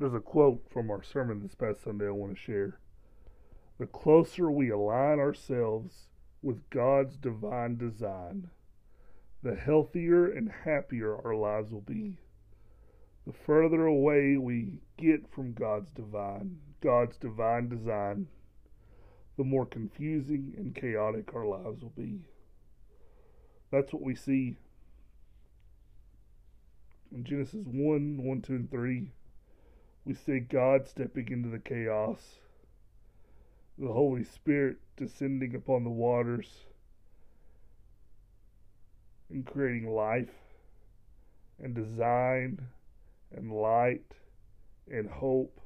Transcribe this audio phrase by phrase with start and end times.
[0.00, 2.78] There's a quote from our sermon this past Sunday I want to share.
[3.78, 6.06] The closer we align ourselves
[6.40, 8.48] with God's divine design,
[9.42, 12.16] the healthier and happier our lives will be.
[13.26, 18.28] The further away we get from God's divine, God's divine design,
[19.36, 22.20] the more confusing and chaotic our lives will be.
[23.70, 24.56] That's what we see
[27.12, 29.12] in Genesis 1 1, 2, and 3.
[30.04, 32.38] We see God stepping into the chaos,
[33.78, 36.64] the Holy Spirit descending upon the waters
[39.30, 40.30] and creating life
[41.62, 42.60] and design
[43.32, 44.14] and light
[44.90, 45.60] and hope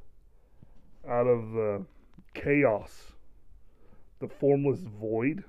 [1.08, 1.86] out of the
[2.34, 3.12] chaos,
[4.20, 5.44] the formless void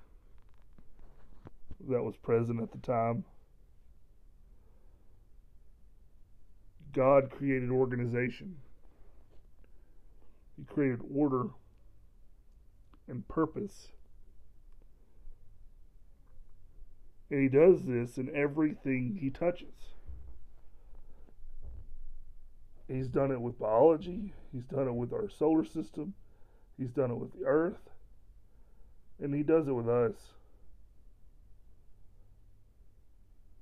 [1.90, 3.24] that was present at the time.
[6.94, 8.55] God created organization.
[10.58, 11.49] He created order
[13.07, 13.90] and purpose.
[17.30, 19.74] And he does this in everything he touches.
[22.88, 26.13] He's done it with biology, he's done it with our solar system,
[26.77, 27.90] he's done it with the earth,
[29.20, 30.13] and he does it with us.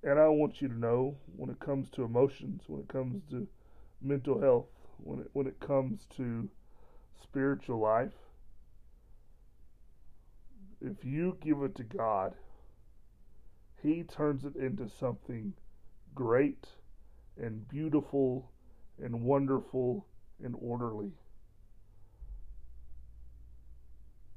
[0.04, 3.48] And I want you to know when it comes to emotions, when it comes to
[4.02, 6.50] mental health, when it when it comes to
[7.24, 8.12] spiritual life,
[10.82, 12.34] if you give it to God,
[13.82, 15.54] he turns it into something
[16.14, 16.68] great
[17.42, 18.52] and beautiful
[19.02, 20.06] and wonderful
[20.44, 21.12] and orderly.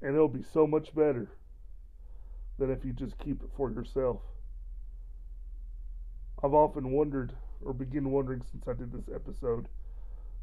[0.03, 1.29] And it'll be so much better
[2.59, 4.21] than if you just keep it for yourself.
[6.43, 7.33] I've often wondered,
[7.65, 9.69] or begin wondering since I did this episode,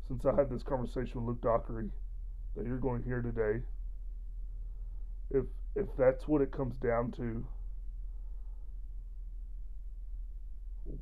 [0.07, 1.91] since I had this conversation with Luke Dockery
[2.55, 3.63] that you're going to hear today,
[5.31, 7.45] if if that's what it comes down to,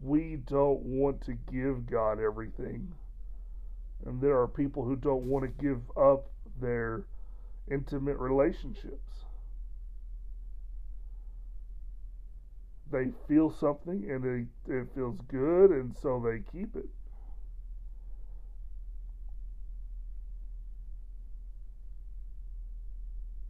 [0.01, 2.93] we don't want to give God everything.
[4.05, 6.27] And there are people who don't want to give up
[6.59, 7.03] their
[7.69, 9.25] intimate relationships.
[12.91, 16.89] They feel something and they, it feels good, and so they keep it.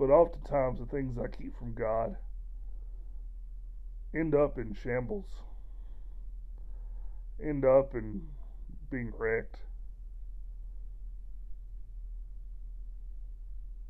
[0.01, 2.17] But oftentimes, the things I keep from God
[4.15, 5.27] end up in shambles,
[7.39, 8.23] end up in
[8.89, 9.57] being wrecked.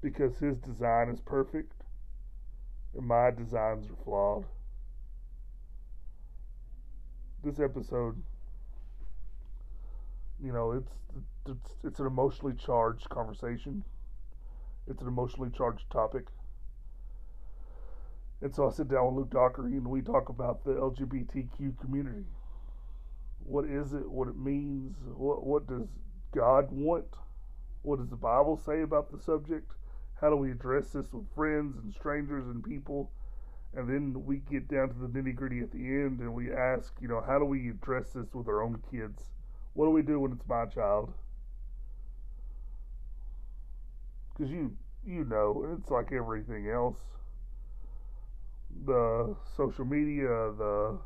[0.02, 1.72] Because His design is perfect
[2.94, 4.44] and my designs are flawed.
[7.42, 8.22] This episode,
[10.44, 10.92] you know, it's
[11.48, 13.86] it's, it's an emotionally charged conversation
[14.88, 16.28] it's an emotionally charged topic.
[18.42, 22.26] And so I sit down with Luke Dockery and we talk about the LGBTQ community.
[23.44, 24.10] What is it?
[24.10, 24.98] What it means?
[25.16, 25.88] What what does
[26.34, 27.06] God want?
[27.84, 29.72] What does the Bible say about the subject?
[30.20, 33.12] How do we address this with friends and strangers and people?
[33.74, 36.94] And then we get down to the nitty gritty at the end and we ask,
[37.02, 39.32] you know, how do we address this with our own kids?
[39.74, 41.14] What do we do when it's my child?
[44.42, 44.76] Because you
[45.06, 46.98] you know it's like everything else.
[48.86, 50.98] The social media, the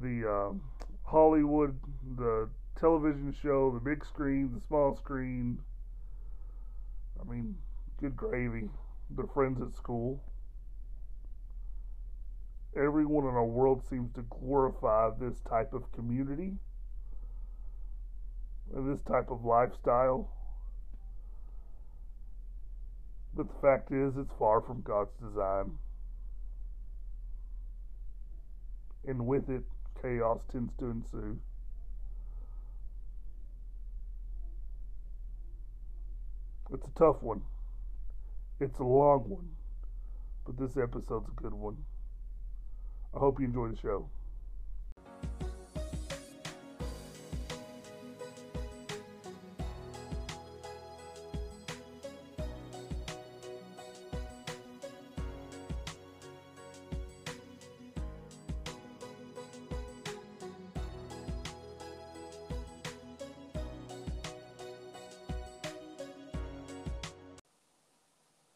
[0.00, 0.62] the um,
[1.04, 1.78] Hollywood,
[2.16, 2.48] the
[2.78, 5.58] television show, the big screen, the small screen.
[7.20, 7.56] I mean,
[8.00, 8.70] good gravy.
[9.16, 10.22] The friends at school.
[12.74, 16.54] Everyone in our world seems to glorify this type of community
[18.74, 20.30] and this type of lifestyle.
[23.34, 25.78] But the fact is, it's far from God's design.
[29.06, 29.62] And with it,
[30.02, 31.38] chaos tends to ensue.
[36.72, 37.42] It's a tough one.
[38.60, 39.48] It's a long one.
[40.44, 41.76] But this episode's a good one.
[43.14, 44.08] I hope you enjoy the show.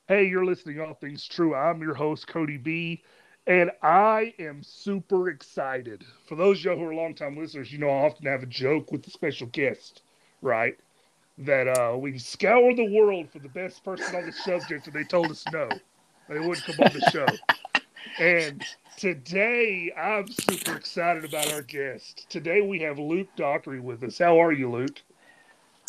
[0.06, 1.54] Hey, you're listening to All Things True.
[1.54, 3.02] I'm your host, Cody B,
[3.46, 6.04] and I am super excited.
[6.26, 8.92] For those of you who are longtime listeners, you know I often have a joke
[8.92, 10.02] with the special guest,
[10.42, 10.76] right?
[11.38, 15.04] that uh, we scour the world for the best person on the subject, and they
[15.04, 15.68] told us no,
[16.28, 17.26] they wouldn't come on the show.
[18.18, 18.62] And
[18.96, 22.26] today, I'm super excited about our guest.
[22.28, 24.18] Today, we have Luke Dockery with us.
[24.18, 25.02] How are you, Luke?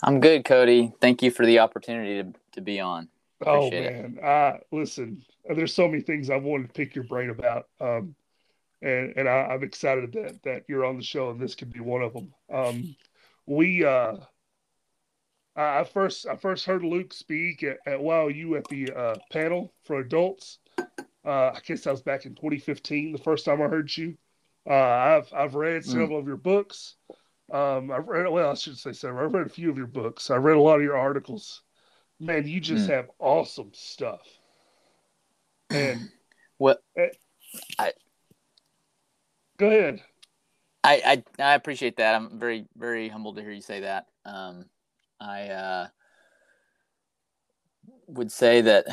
[0.03, 0.93] I'm good, Cody.
[0.99, 3.09] Thank you for the opportunity to, to be on.
[3.45, 7.65] Oh, man, uh, listen, there's so many things I wanted to pick your brain about,
[7.79, 8.15] um,
[8.81, 11.79] and and I, am excited that that you're on the show, and this could be
[11.79, 12.33] one of them.
[12.51, 12.95] Um,
[13.45, 14.17] we uh,
[15.55, 19.73] I first I first heard Luke speak at, at WOW U at the uh, panel
[19.83, 20.59] for adults.
[20.77, 24.17] Uh, I guess that was back in 2015, the first time I heard you.
[24.69, 25.85] Uh, I've I've read mm.
[25.85, 26.19] several mm.
[26.19, 26.95] of your books.
[27.51, 29.25] Um, I've read well, I should say several.
[29.25, 30.29] I've read a few of your books.
[30.29, 31.61] I read a lot of your articles.
[32.19, 32.93] Man, you just mm.
[32.93, 34.21] have awesome stuff.
[35.69, 36.09] And
[36.57, 37.07] what uh,
[37.79, 37.93] I
[39.57, 40.01] go ahead.
[40.83, 42.15] I, I I appreciate that.
[42.15, 44.05] I'm very very humbled to hear you say that.
[44.25, 44.65] Um,
[45.19, 45.87] I uh,
[48.07, 48.85] would say that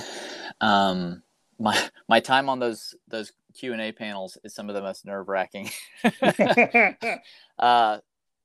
[0.61, 1.23] um,
[1.59, 1.79] my
[2.09, 5.29] my time on those those Q and A panels is some of the most nerve
[5.29, 5.71] wracking
[7.59, 7.99] uh,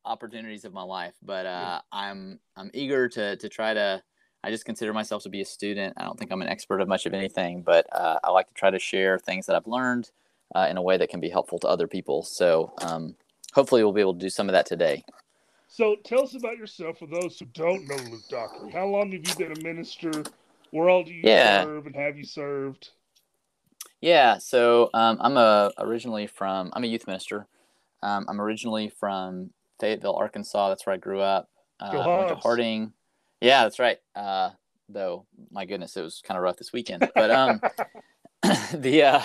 [0.06, 1.14] opportunities of my life.
[1.22, 4.04] But uh, I'm I'm eager to to try to.
[4.48, 5.94] I just consider myself to be a student.
[5.98, 8.54] I don't think I'm an expert of much of anything, but uh, I like to
[8.54, 10.10] try to share things that I've learned
[10.56, 12.24] uh, in a way that can be helpful to other people.
[12.24, 13.18] So um,
[13.54, 15.04] hopefully, we'll be able to do some of that today.
[15.68, 18.72] So tell us about yourself for those who don't know Luke Dockery.
[18.72, 20.24] How long have you been a minister?
[20.72, 21.66] Where all do you yeah.
[21.66, 22.92] serve and have you served?
[24.00, 27.48] Yeah, so um, I'm a originally from I'm a youth minister.
[28.02, 29.50] Um, I'm originally from
[29.82, 30.70] Fayetteville, Arkansas.
[30.70, 31.50] That's where I grew up.
[31.82, 32.94] Uh, went to Harding.
[33.42, 33.98] Yeah, that's right.
[34.16, 34.52] Uh,
[34.90, 37.10] though my goodness, it was kind of rough this weekend.
[37.14, 37.62] But um,
[38.74, 39.22] the uh,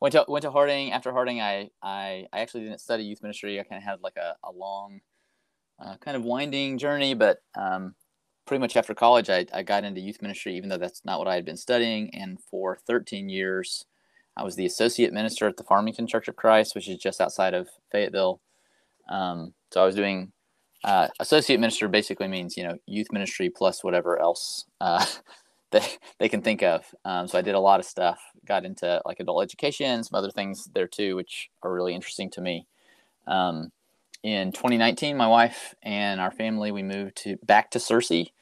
[0.00, 0.92] went to went to Harding.
[0.92, 3.60] After Harding, I I, I actually didn't study youth ministry.
[3.60, 5.00] I kind of had like a, a long
[5.82, 7.94] uh, kind of winding journey, but um,
[8.46, 11.28] pretty much after college, I, I got into youth ministry, even though that's not what
[11.28, 12.14] I had been studying.
[12.14, 13.86] And for 13 years,
[14.36, 17.54] I was the associate minister at the Farmington Church of Christ, which is just outside
[17.54, 18.40] of Fayetteville.
[19.08, 20.32] Um, so I was doing
[20.84, 25.04] uh, associate minister basically means you know youth ministry plus whatever else uh,
[25.70, 25.84] they
[26.18, 26.84] they can think of.
[27.04, 28.20] Um, so I did a lot of stuff.
[28.46, 32.40] Got into like adult education, some other things there too, which are really interesting to
[32.40, 32.66] me.
[33.26, 33.72] Um,
[34.22, 38.32] in 2019, my wife and our family we moved to back to Searcy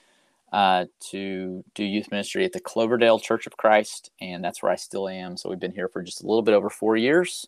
[0.52, 4.76] uh, to do youth ministry at the Cloverdale Church of Christ, and that's where I
[4.76, 5.36] still am.
[5.36, 7.46] So we've been here for just a little bit over four years.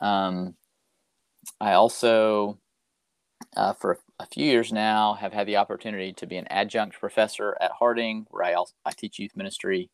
[0.00, 0.54] Um,
[1.60, 2.58] I also,
[3.56, 7.56] uh, for a few years now, have had the opportunity to be an adjunct professor
[7.60, 9.90] at Harding, where I also I teach youth ministry,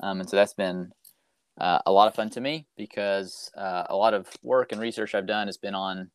[0.00, 0.92] um, and so that's been
[1.60, 5.14] uh, a lot of fun to me because uh, a lot of work and research
[5.14, 6.10] I've done has been on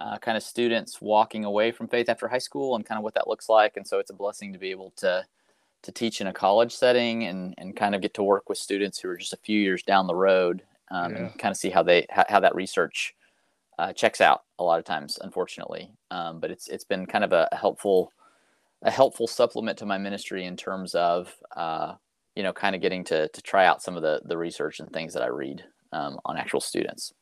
[0.00, 3.14] uh, kind of students walking away from faith after high school and kind of what
[3.14, 3.76] that looks like.
[3.76, 5.24] And so it's a blessing to be able to
[5.82, 8.98] to teach in a college setting and and kind of get to work with students
[8.98, 11.18] who are just a few years down the road um, yeah.
[11.18, 13.14] and kind of see how they how, how that research
[13.80, 15.90] uh, checks out a lot of times, unfortunately.
[16.10, 18.12] Um, but it's it's been kind of a, helpful
[18.82, 21.94] a helpful supplement to my ministry in terms of uh,
[22.36, 24.90] you know kind of getting to to try out some of the the research and
[24.92, 27.12] things that I read um, on actual students.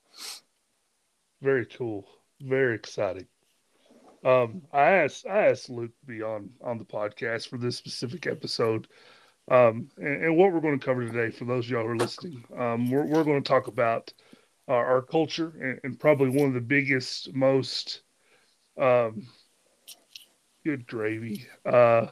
[1.40, 2.06] Very cool
[2.40, 3.26] very exciting.
[4.25, 8.27] Um, I asked I asked Luke to be on on the podcast for this specific
[8.27, 8.88] episode.
[9.50, 11.96] Um, and, and, what we're going to cover today, for those of y'all who are
[11.96, 14.12] listening, um, we're we're going to talk about
[14.69, 18.03] uh, our culture and, and, probably one of the biggest, most
[18.79, 19.27] um,
[20.65, 21.46] good gravy.
[21.65, 22.08] Uh,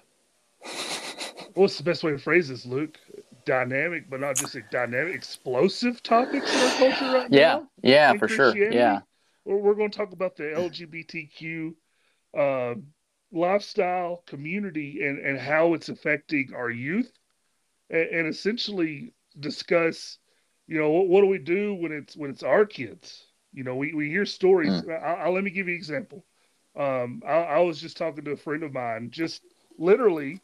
[1.55, 2.99] what's the best way to phrase this, Luke?
[3.45, 7.69] Dynamic, but not just a dynamic, explosive topics in our culture right yeah, now.
[7.83, 8.57] Yeah, yeah, for sure.
[8.57, 9.01] Yeah
[9.47, 11.75] we're going to talk about the LGBTQ
[12.37, 12.75] uh,
[13.33, 17.11] lifestyle, community, and, and how it's affecting our youth,
[17.89, 20.19] and, and essentially discuss,
[20.67, 23.25] you know, what, what, do we do when it's when it's our kids?
[23.53, 24.83] You know, we, we hear stories.
[24.83, 25.03] Mm.
[25.03, 26.25] I, I, let me give you an example.
[26.77, 29.43] Um, I, I was just talking to a friend of mine, just
[29.79, 30.41] literally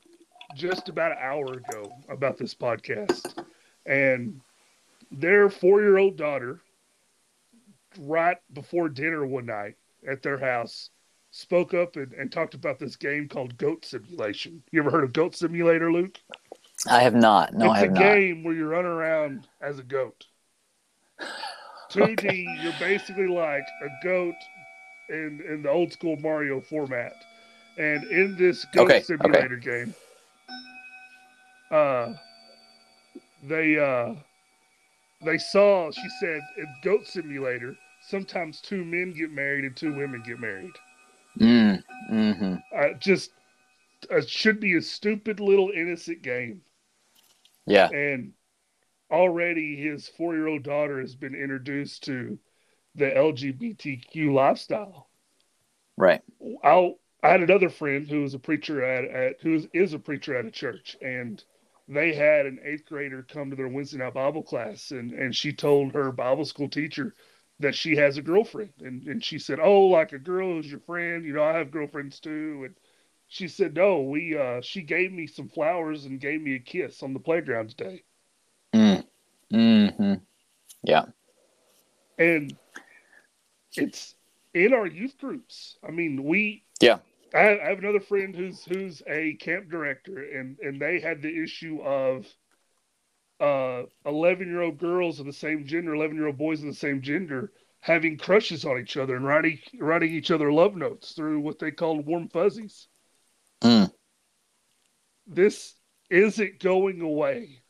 [0.55, 3.45] just about an hour ago about this podcast,
[3.87, 4.41] and
[5.11, 6.61] their four year old daughter
[7.99, 9.75] right before dinner one night
[10.09, 10.91] at their house
[11.31, 14.63] spoke up and, and talked about this game called Goat Simulation.
[14.71, 16.19] You ever heard of Goat Simulator, Luke?
[16.89, 17.55] I have not.
[17.55, 20.27] No, it's I have a game where you run around as a goat.
[21.91, 22.47] 2D, okay.
[22.63, 24.35] you're basically like a goat
[25.11, 27.13] in in the old school Mario format.
[27.79, 29.03] And in this Goat okay.
[29.03, 29.85] Simulator okay.
[29.85, 29.95] game,
[31.71, 32.13] uh,
[33.43, 34.15] they uh,
[35.25, 35.91] they saw.
[35.91, 37.75] She said in Goat Simulator,
[38.09, 40.73] sometimes two men get married and two women get married.
[41.39, 42.55] Mm, mm-hmm.
[42.77, 43.31] Uh, just
[44.11, 46.61] a, should be a stupid little innocent game.
[47.67, 47.89] Yeah.
[47.89, 48.33] And
[49.11, 52.39] already his four year old daughter has been introduced to
[52.95, 55.09] the LGBTQ lifestyle.
[55.97, 56.23] Right.
[56.65, 60.37] i I had another friend who was a preacher at, at who is a preacher
[60.37, 61.43] at a church, and
[61.87, 65.53] they had an eighth grader come to their Wednesday night Bible class, and and she
[65.53, 67.15] told her Bible school teacher
[67.61, 70.81] that she has a girlfriend, and and she said, "Oh, like a girl who's your
[70.81, 71.25] friend?
[71.25, 72.77] You know, I have girlfriends too." And
[73.33, 77.03] she said, "No, we uh, she gave me some flowers and gave me a kiss
[77.03, 78.03] on the playground today."
[78.75, 79.05] Mm.
[79.51, 80.15] Hmm.
[80.83, 81.07] Yeah.
[82.19, 82.55] And
[83.75, 84.15] it's
[84.53, 85.79] in our youth groups.
[85.87, 86.65] I mean, we.
[86.81, 86.99] Yeah.
[87.35, 91.43] I, I have another friend who's who's a camp director, and and they had the
[91.43, 92.27] issue of
[93.41, 96.75] uh 11 year old girls of the same gender 11 year old boys of the
[96.75, 101.41] same gender having crushes on each other and writing writing each other love notes through
[101.41, 102.87] what they called warm fuzzies
[103.63, 103.93] mm.
[105.27, 105.75] this
[106.11, 107.63] isn't going away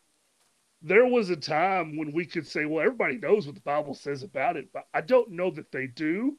[0.82, 4.22] there was a time when we could say, well, everybody knows what the Bible says
[4.22, 6.36] about it, but I don't know that they do,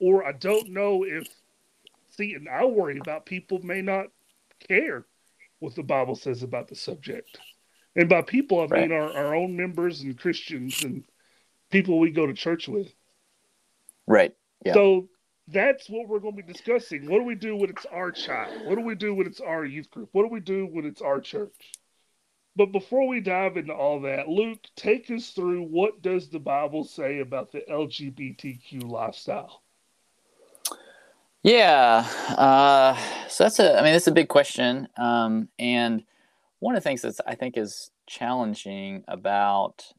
[0.00, 1.28] or I don't know if.
[2.10, 4.06] See, and I worry about people may not
[4.68, 5.04] care
[5.58, 7.38] what the Bible says about the subject.
[7.96, 8.88] And by people, I right.
[8.88, 11.02] mean our, our own members and Christians and
[11.70, 12.92] people we go to church with.
[14.06, 14.34] Right.
[14.64, 14.74] Yeah.
[14.74, 15.08] So
[15.48, 17.08] that's what we're going to be discussing.
[17.08, 18.66] What do we do when it's our child?
[18.66, 20.08] What do we do when it's our youth group?
[20.12, 21.72] What do we do when it's our church?
[22.56, 26.84] But before we dive into all that, Luke, take us through what does the Bible
[26.84, 29.62] say about the LGBTQ lifestyle?
[31.42, 32.06] Yeah,
[32.38, 32.96] uh,
[33.28, 33.78] so that's a.
[33.78, 36.02] I mean, that's a big question, um, and
[36.60, 39.92] one of the things that I think is challenging about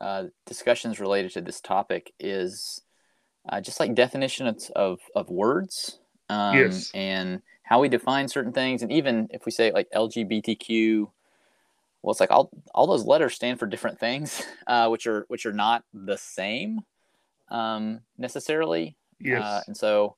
[0.00, 2.82] uh, discussions related to this topic is
[3.50, 5.98] uh, just like definitions of of words,
[6.30, 6.90] um, yes.
[6.94, 11.08] and how we define certain things, and even if we say like LGBTQ
[12.02, 15.46] well, it's like all all those letters stand for different things, uh, which are which
[15.46, 16.80] are not the same
[17.48, 18.96] um, necessarily.
[19.20, 20.16] Yes, uh, and so,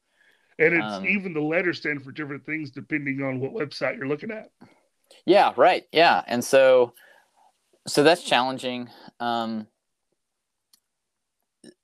[0.58, 4.06] and it's um, even the letters stand for different things depending on what website you're
[4.06, 4.50] looking at.
[5.26, 5.84] Yeah, right.
[5.92, 6.94] Yeah, and so
[7.86, 8.88] so that's challenging.
[9.18, 9.66] Um,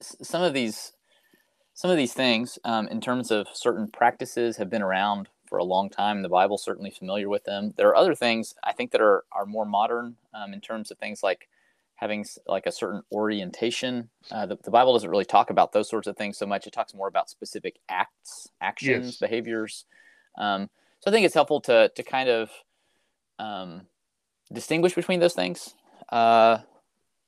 [0.01, 0.93] some of these
[1.79, 5.65] some of these things um, in terms of certain practices have been around for a
[5.65, 6.23] long time.
[6.23, 7.73] The Bible's certainly familiar with them.
[7.77, 10.99] There are other things I think that are are more modern um, in terms of
[10.99, 11.49] things like
[11.95, 14.11] having like a certain orientation.
[14.29, 16.67] Uh, the, the, Bible doesn't really talk about those sorts of things so much.
[16.67, 19.17] It talks more about specific acts, actions, yes.
[19.19, 19.85] behaviors.
[20.37, 22.51] Um, so I think it's helpful to to kind of
[23.39, 23.83] um,
[24.53, 25.77] distinguish between those things.
[26.09, 26.59] Uh,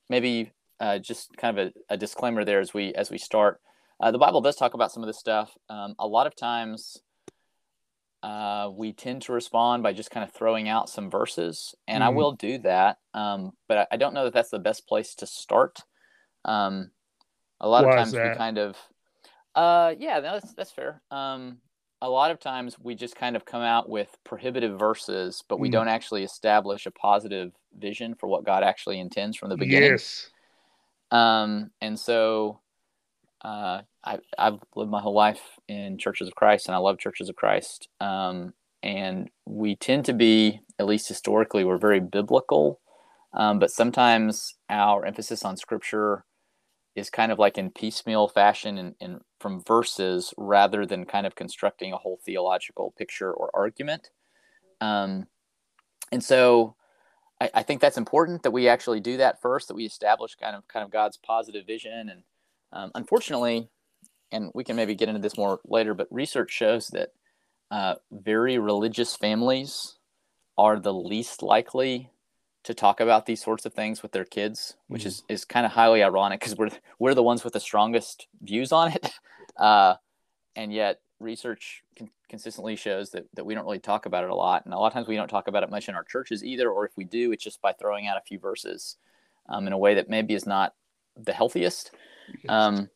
[0.09, 3.61] maybe uh, just kind of a, a, disclaimer there as we as we start.
[4.01, 5.55] Uh, the Bible does talk about some of this stuff.
[5.69, 6.99] Um, a lot of times,
[8.23, 12.07] uh, we tend to respond by just kind of throwing out some verses, and mm.
[12.07, 12.17] I mm-hmm.
[12.17, 12.99] will do that.
[13.15, 15.81] Um, but I, don't know that that's the best place to start.
[16.45, 16.91] Um,
[17.61, 18.77] a lot Why of times we kind of,
[19.55, 21.03] uh, yeah, that's that's fair.
[21.11, 21.59] Um,
[22.03, 25.69] a lot of times we just kind of come out with prohibitive verses, but we
[25.69, 25.73] mm.
[25.73, 29.93] don't actually establish a positive vision for what God actually intends from the beginning.
[29.93, 30.31] Yes.
[31.11, 32.61] Um, and so
[33.43, 37.29] uh, I, have lived my whole life in churches of Christ, and I love churches
[37.29, 37.89] of Christ.
[38.01, 42.81] Um, and we tend to be, at least historically, we're very biblical,
[43.33, 46.25] um, but sometimes our emphasis on Scripture
[46.97, 51.35] is kind of like in piecemeal fashion and, and from verses rather than kind of
[51.35, 54.11] constructing a whole theological picture or argument.
[54.81, 55.27] Um,
[56.11, 56.75] and so
[57.41, 60.57] I, I, think that's important that we actually do that first, that we establish kind
[60.57, 62.23] of kind of God's positive vision and
[62.73, 63.69] um, unfortunately,
[64.33, 67.11] and we can maybe get into this more later, but research shows that
[67.71, 69.97] uh, very religious families
[70.59, 72.11] are the least likely
[72.65, 75.09] to talk about these sorts of things with their kids, which mm-hmm.
[75.09, 78.73] is, is kind of highly ironic because we're we're the ones with the strongest views
[78.73, 79.11] on it,
[79.57, 79.95] uh,
[80.55, 84.35] and yet research con- consistently shows that that we don't really talk about it a
[84.35, 86.45] lot, and a lot of times we don't talk about it much in our churches
[86.45, 88.97] either, or if we do, it's just by throwing out a few verses
[89.49, 90.75] um, in a way that maybe is not
[91.17, 91.93] the healthiest.
[92.49, 92.91] Um,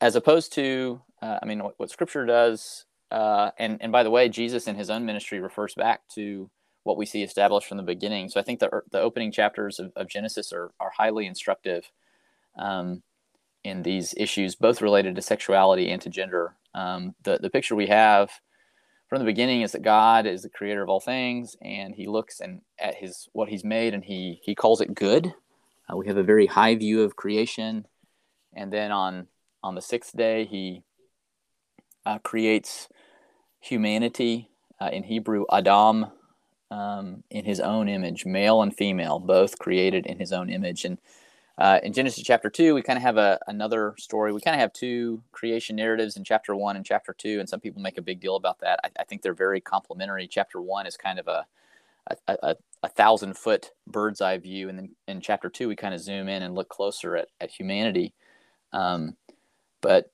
[0.00, 4.10] as opposed to, uh, I mean, what, what Scripture does, uh, and and by the
[4.10, 6.50] way, Jesus in his own ministry refers back to
[6.82, 8.28] what we see established from the beginning.
[8.28, 11.90] So I think the the opening chapters of, of Genesis are are highly instructive
[12.58, 13.02] um,
[13.64, 16.54] in these issues, both related to sexuality and to gender.
[16.74, 18.30] Um, the the picture we have
[19.08, 22.40] from the beginning is that God is the creator of all things, and He looks
[22.40, 25.32] and at His what He's made, and He He calls it good.
[25.88, 27.86] Uh, we have a very high view of creation
[28.56, 29.28] and then on
[29.62, 30.82] on the sixth day he
[32.04, 32.88] uh, creates
[33.60, 34.48] humanity
[34.80, 36.06] uh, in Hebrew, Adam,
[36.70, 40.84] um, in his own image, male and female, both created in his own image.
[40.84, 40.98] And
[41.58, 44.32] uh, in Genesis chapter two, we kind of have a, another story.
[44.32, 47.60] We kind of have two creation narratives in chapter one and chapter two, and some
[47.60, 48.80] people make a big deal about that.
[48.84, 50.28] I, I think they're very complementary.
[50.28, 51.46] Chapter one is kind of a
[52.08, 55.92] a, a, a, thousand foot bird's eye view, and then in chapter two, we kind
[55.92, 58.14] of zoom in and look closer at, at humanity.
[58.72, 59.16] Um,
[59.80, 60.10] but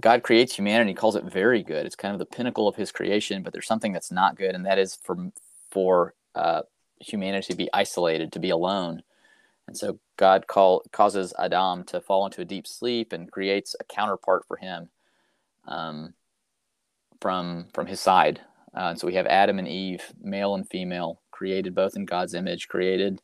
[0.00, 1.86] God creates humanity, calls it very good.
[1.86, 4.66] It's kind of the pinnacle of His creation, but there's something that's not good, and
[4.66, 5.16] that is for
[5.70, 6.62] for uh,
[7.00, 9.02] humanity to be isolated, to be alone.
[9.66, 13.84] And so God call, causes Adam to fall into a deep sleep and creates a
[13.84, 14.88] counterpart for him
[15.66, 16.14] um,
[17.20, 18.40] from from his side.
[18.74, 22.34] Uh, and so we have Adam and Eve, male and female, created both in God's
[22.34, 23.22] image, created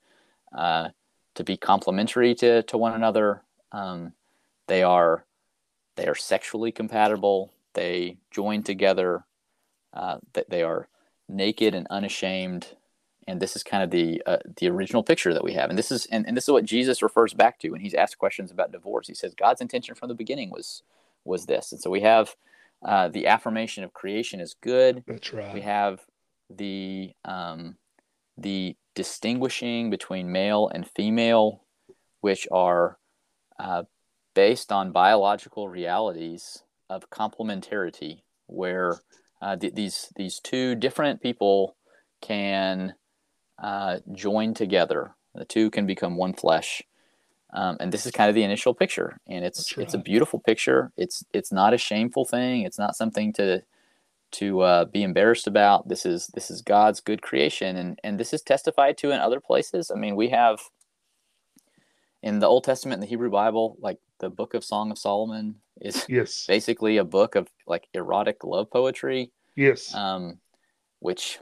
[0.56, 0.88] uh,
[1.34, 3.42] to be complementary to, to one another.
[3.72, 4.12] Um,
[4.68, 5.24] they are
[5.96, 7.52] they are sexually compatible.
[7.74, 9.24] They join together.
[9.94, 10.88] Uh, that they are
[11.28, 12.76] naked and unashamed.
[13.28, 15.68] And this is kind of the uh, the original picture that we have.
[15.68, 18.18] And this is and, and this is what jesus refers back to when he's asked
[18.18, 19.06] questions about divorce.
[19.06, 20.82] He says god's intention from the beginning was
[21.24, 21.72] was this.
[21.72, 22.34] And so we have
[22.82, 25.04] uh, the affirmation of creation is good.
[25.06, 25.54] That's right.
[25.54, 26.00] We have
[26.50, 27.76] the um,
[28.36, 31.62] the distinguishing between male and female
[32.22, 32.98] which are
[33.62, 33.84] uh,
[34.34, 38.98] based on biological realities of complementarity where
[39.40, 41.76] uh, th- these these two different people
[42.20, 42.94] can
[43.62, 45.14] uh, join together.
[45.34, 46.82] The two can become one flesh.
[47.54, 49.84] Um, and this is kind of the initial picture, and it's right.
[49.84, 50.90] it's a beautiful picture.
[50.96, 52.62] It's it's not a shameful thing.
[52.62, 53.62] It's not something to
[54.32, 55.88] to uh, be embarrassed about.
[55.88, 59.40] This is this is God's good creation, and and this is testified to in other
[59.40, 59.90] places.
[59.90, 60.60] I mean, we have
[62.22, 65.56] in the Old Testament, in the Hebrew Bible, like the Book of Song of Solomon
[65.80, 66.46] is yes.
[66.48, 69.32] basically a book of like erotic love poetry.
[69.56, 69.94] Yes.
[69.94, 70.38] Um,
[71.00, 71.40] which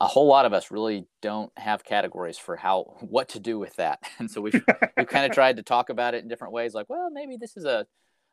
[0.00, 3.74] a whole lot of us really don't have categories for how what to do with
[3.76, 4.62] that and so we've
[4.96, 7.56] we've kind of tried to talk about it in different ways like well maybe this
[7.56, 7.86] is a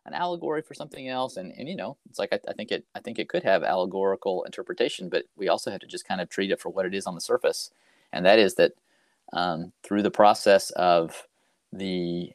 [0.05, 2.85] an allegory for something else and and you know it's like I, I think it
[2.93, 6.29] i think it could have allegorical interpretation but we also have to just kind of
[6.29, 7.71] treat it for what it is on the surface
[8.13, 8.73] and that is that
[9.33, 11.27] um, through the process of
[11.71, 12.31] the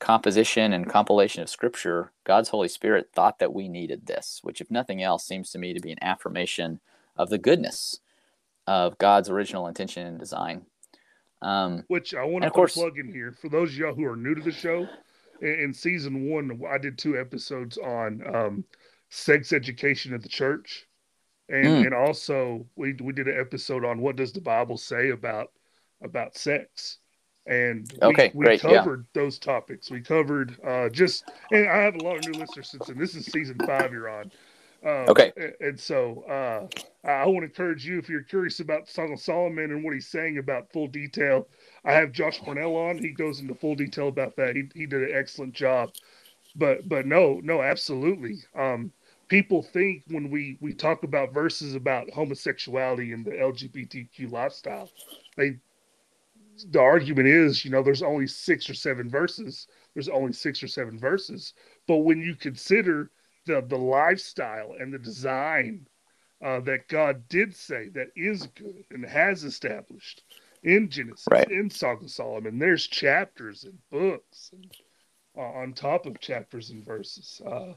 [0.00, 4.70] composition and compilation of scripture god's holy spirit thought that we needed this which if
[4.70, 6.78] nothing else seems to me to be an affirmation
[7.16, 8.00] of the goodness
[8.68, 10.66] of God's original intention and design.
[11.40, 14.16] Um, Which I want to course, plug in here for those of y'all who are
[14.16, 14.86] new to the show.
[15.40, 18.64] In, in season one, I did two episodes on um,
[19.08, 20.86] sex education at the church,
[21.48, 21.86] and mm.
[21.86, 25.52] and also we we did an episode on what does the Bible say about
[26.02, 26.98] about sex.
[27.48, 29.22] And we, okay, we great, covered yeah.
[29.22, 29.90] those topics.
[29.90, 32.98] We covered uh, just, and I have a lot of new listeners since then.
[32.98, 34.30] This is season five you're on.
[34.84, 35.32] Um, okay.
[35.60, 39.72] And so uh, I want to encourage you if you're curious about Song of Solomon
[39.72, 41.48] and what he's saying about full detail.
[41.84, 42.98] I have Josh Cornell on.
[42.98, 44.54] He goes into full detail about that.
[44.54, 45.90] He he did an excellent job.
[46.54, 48.38] But but no no absolutely.
[48.54, 48.92] Um,
[49.28, 54.90] people think when we we talk about verses about homosexuality and the LGBTQ lifestyle,
[55.36, 55.58] they
[56.70, 59.66] the argument is you know there's only six or seven verses.
[59.94, 61.54] There's only six or seven verses.
[61.86, 63.10] But when you consider
[63.46, 65.86] the the lifestyle and the design
[66.44, 70.22] uh, that God did say that is good and has established
[70.62, 71.50] in Genesis, right.
[71.50, 72.58] in Song of Solomon.
[72.58, 74.70] There's chapters and books and,
[75.36, 77.40] uh, on top of chapters and verses.
[77.44, 77.74] Uh,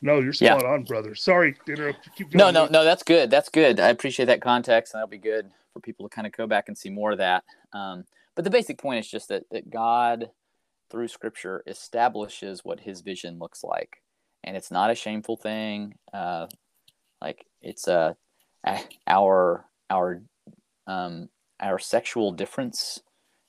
[0.00, 0.68] no, you're spot yeah.
[0.68, 1.14] on, brother.
[1.14, 2.08] Sorry interrupt.
[2.16, 2.38] Keep going.
[2.38, 2.84] No, no, no.
[2.84, 3.30] That's good.
[3.30, 3.80] That's good.
[3.80, 6.68] I appreciate that context, and that'll be good for people to kind of go back
[6.68, 7.42] and see more of that.
[7.72, 8.04] Um,
[8.34, 10.30] but the basic point is just that that God,
[10.90, 14.02] through Scripture, establishes what His vision looks like
[14.44, 15.94] and it's not a shameful thing.
[16.12, 16.46] Uh,
[17.20, 18.16] like it's a
[19.06, 20.22] our our
[20.86, 21.28] um,
[21.60, 23.00] our sexual difference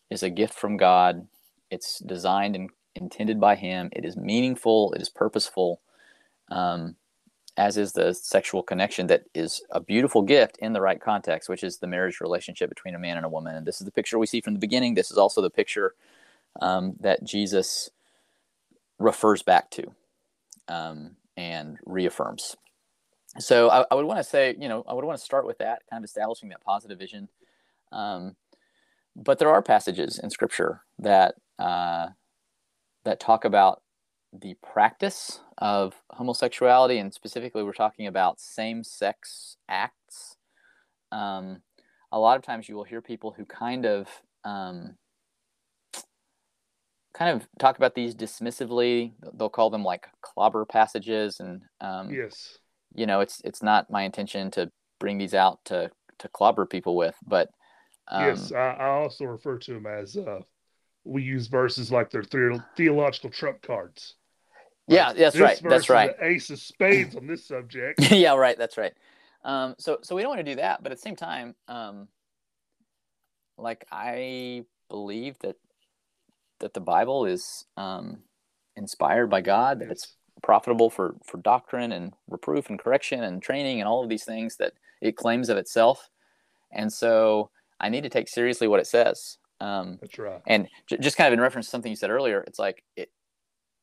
[0.09, 1.27] is a gift from God.
[1.69, 3.89] It's designed and intended by Him.
[3.93, 4.93] It is meaningful.
[4.93, 5.81] It is purposeful.
[6.49, 6.95] Um,
[7.59, 11.61] as is the sexual connection that is a beautiful gift in the right context, which
[11.61, 13.53] is the marriage relationship between a man and a woman.
[13.53, 14.93] And this is the picture we see from the beginning.
[14.93, 15.93] This is also the picture
[16.61, 17.89] um, that Jesus
[18.97, 19.91] refers back to
[20.69, 22.55] um, and reaffirms.
[23.39, 25.57] So I, I would want to say, you know, I would want to start with
[25.57, 27.27] that, kind of establishing that positive vision.
[27.91, 28.37] Um,
[29.17, 32.07] but there are passages in Scripture that uh,
[33.03, 33.81] that talk about
[34.33, 40.35] the practice of homosexuality, and specifically, we're talking about same-sex acts.
[41.11, 41.61] Um,
[42.11, 44.07] a lot of times, you will hear people who kind of
[44.43, 44.95] um,
[47.13, 49.13] kind of talk about these dismissively.
[49.33, 52.57] They'll call them like clobber passages, and um, yes,
[52.93, 56.95] you know, it's it's not my intention to bring these out to to clobber people
[56.95, 57.15] with.
[57.25, 57.49] But
[58.07, 60.39] um, yes, I, I, also refer to them as uh,
[61.03, 62.23] we use verses like they're
[62.75, 64.15] theological trump cards.
[64.89, 65.61] Yeah, that's this right.
[65.63, 66.15] That's right.
[66.19, 67.99] ace of spades on this subject.
[68.11, 68.57] yeah, right.
[68.57, 68.93] That's right.
[69.43, 72.07] Um, so, so we don't want to do that, but at the same time, um,
[73.57, 75.55] like I believe that
[76.59, 78.19] that the Bible is um,
[78.75, 79.91] inspired by God, that yes.
[79.91, 84.25] it's profitable for for doctrine and reproof and correction and training and all of these
[84.25, 86.09] things that it claims of itself,
[86.71, 89.37] and so I need to take seriously what it says.
[89.61, 90.41] Um, That's right.
[90.47, 93.09] And j- just kind of in reference to something you said earlier, it's like it,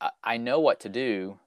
[0.00, 1.38] I, I know what to do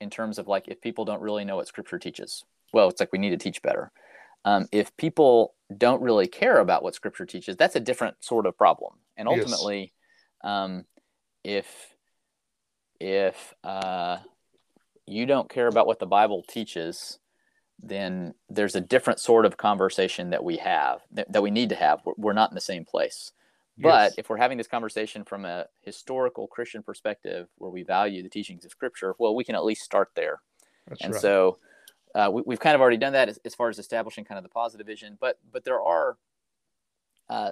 [0.00, 2.44] in terms of like if people don't really know what Scripture teaches.
[2.72, 3.92] Well, it's like we need to teach better.
[4.44, 8.56] Um, if people don't really care about what Scripture teaches, that's a different sort of
[8.56, 8.94] problem.
[9.16, 9.92] And ultimately,
[10.42, 10.50] yes.
[10.50, 10.84] um,
[11.44, 11.94] if
[12.98, 14.18] if uh,
[15.06, 17.18] you don't care about what the Bible teaches,
[17.82, 21.74] then there's a different sort of conversation that we have that, that we need to
[21.74, 22.00] have.
[22.04, 23.32] We're, we're, not in the same place.
[23.78, 24.14] But yes.
[24.18, 28.64] if we're having this conversation from a historical Christian perspective where we value the teachings
[28.64, 30.42] of Scripture, well, we can at least start there.
[30.86, 31.22] That's and right.
[31.22, 31.58] so
[32.14, 34.42] uh, we, have kind of already done that as, as, far as establishing kind of
[34.42, 35.16] the positive vision.
[35.20, 36.16] But but there are
[37.30, 37.50] uh,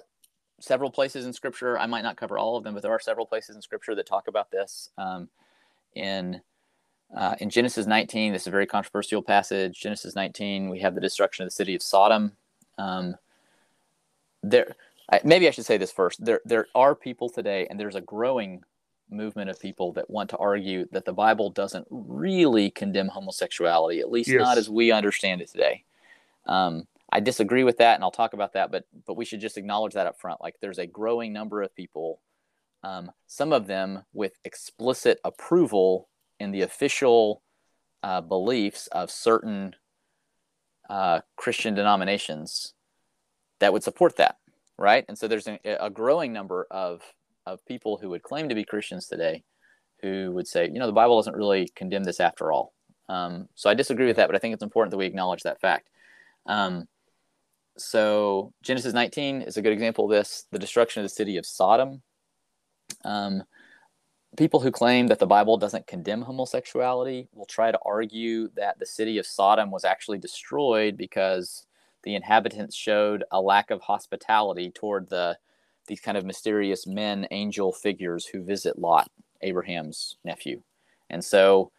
[0.61, 1.79] several places in Scripture.
[1.79, 4.07] I might not cover all of them, but there are several places in Scripture that
[4.07, 4.91] talk about this.
[4.99, 5.29] Um,
[5.95, 6.41] in
[7.17, 9.81] uh, in Genesis 19, this is a very controversial passage.
[9.81, 12.33] Genesis 19, we have the destruction of the city of Sodom.
[12.79, 13.17] Um,
[14.43, 14.77] there,
[15.11, 16.25] I, maybe I should say this first.
[16.25, 18.63] There, there are people today, and there's a growing
[19.11, 24.11] movement of people that want to argue that the Bible doesn't really condemn homosexuality, at
[24.11, 24.41] least yes.
[24.41, 25.85] not as we understand it today.
[26.47, 28.71] Um, I disagree with that, and I'll talk about that.
[28.71, 30.41] But but we should just acknowledge that up front.
[30.41, 32.21] Like there's a growing number of people,
[32.85, 37.43] um, some of them with explicit approval in the official
[38.03, 39.75] uh, beliefs of certain
[40.89, 42.75] uh, Christian denominations
[43.59, 44.39] that would support that,
[44.81, 45.05] right?
[45.07, 47.03] And so there's a, a, growing number of
[47.47, 49.45] of people who would claim to be Christians today
[50.03, 52.73] who would say, you know, the Bible doesn't really condemn this after all.
[53.09, 55.61] Um, so I disagree with that, but I think it's important that we acknowledge that
[55.61, 55.91] fact.
[56.47, 56.89] Um,
[57.77, 61.45] so Genesis 19 is a good example of this: the destruction of the city of
[61.45, 62.03] Sodom.
[63.05, 63.43] Um,
[64.39, 68.87] people who claim that the Bible doesn't condemn homosexuality will try to argue that the
[68.87, 71.67] city of Sodom was actually destroyed because
[72.03, 75.39] the inhabitants showed a lack of hospitality toward the
[75.87, 79.11] these kind of mysterious men angel figures who visit Lot,
[79.43, 80.63] Abraham's nephew.
[81.09, 81.73] And so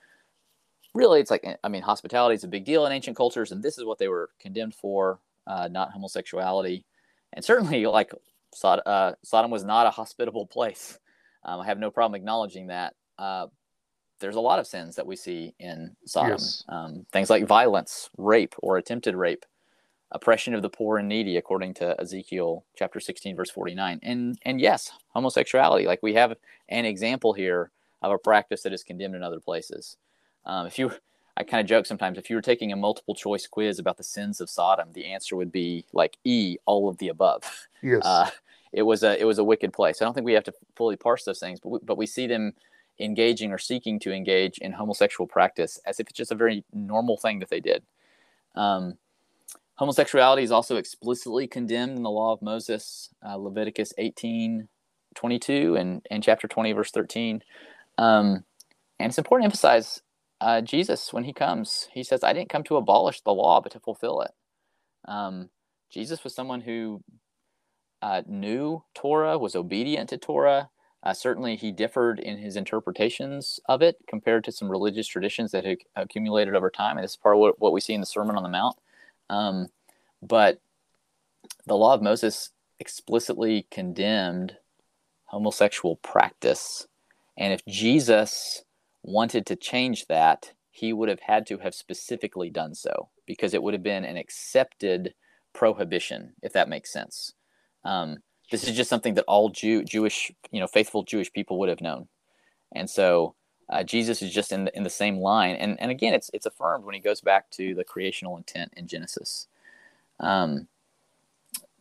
[0.93, 3.77] really it's like I mean hospitality is a big deal in ancient cultures and this
[3.77, 6.85] is what they were condemned for, uh, not homosexuality.
[7.33, 8.11] And certainly like
[8.53, 10.99] Sod- uh, Sodom was not a hospitable place.
[11.43, 12.95] Um, I have no problem acknowledging that.
[13.17, 13.47] Uh,
[14.19, 16.31] there's a lot of sins that we see in Sodom.
[16.31, 16.63] Yes.
[16.69, 19.45] Um, things like violence, rape, or attempted rape,
[20.11, 23.99] oppression of the poor and needy, according to Ezekiel chapter 16, verse 49.
[24.03, 25.85] And and yes, homosexuality.
[25.85, 26.35] Like we have
[26.69, 27.71] an example here
[28.01, 29.97] of a practice that is condemned in other places.
[30.45, 30.91] Um, if you,
[31.37, 34.03] I kind of joke sometimes, if you were taking a multiple choice quiz about the
[34.03, 37.43] sins of Sodom, the answer would be like E, all of the above.
[37.83, 38.05] Yes.
[38.05, 38.29] Uh,
[38.73, 40.01] it was a it was a wicked place.
[40.01, 42.27] I don't think we have to fully parse those things, but we, but we see
[42.27, 42.53] them
[42.99, 47.17] engaging or seeking to engage in homosexual practice as if it's just a very normal
[47.17, 47.83] thing that they did.
[48.55, 48.97] Um,
[49.75, 54.67] homosexuality is also explicitly condemned in the law of Moses, uh, Leviticus 18,
[55.15, 57.41] 22 and, and chapter 20, verse 13.
[57.97, 58.43] Um,
[58.99, 60.01] and it's important to emphasize
[60.41, 63.71] uh, Jesus, when he comes, he says, I didn't come to abolish the law, but
[63.73, 64.31] to fulfill it.
[65.05, 65.51] Um,
[65.91, 67.03] Jesus was someone who
[68.01, 70.71] uh, knew Torah, was obedient to Torah.
[71.03, 75.63] Uh, certainly, he differed in his interpretations of it compared to some religious traditions that
[75.63, 76.97] had accumulated over time.
[76.97, 78.77] And this is part of what, what we see in the Sermon on the Mount.
[79.31, 79.69] Um,
[80.21, 80.61] but
[81.65, 84.57] the law of Moses explicitly condemned
[85.25, 86.87] homosexual practice.
[87.37, 88.63] And if Jesus
[89.03, 93.63] wanted to change that, he would have had to have specifically done so because it
[93.63, 95.13] would have been an accepted
[95.53, 97.33] prohibition, if that makes sense.
[97.85, 98.17] Um,
[98.51, 101.81] this is just something that all Jew, Jewish, you know, faithful Jewish people would have
[101.81, 102.09] known,
[102.73, 103.35] and so
[103.71, 105.55] uh, Jesus is just in the, in the same line.
[105.55, 108.87] And and again, it's it's affirmed when he goes back to the creational intent in
[108.87, 109.47] Genesis.
[110.19, 110.67] Um,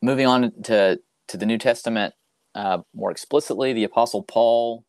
[0.01, 2.15] moving on to to the New Testament
[2.55, 4.85] uh, more explicitly, the Apostle Paul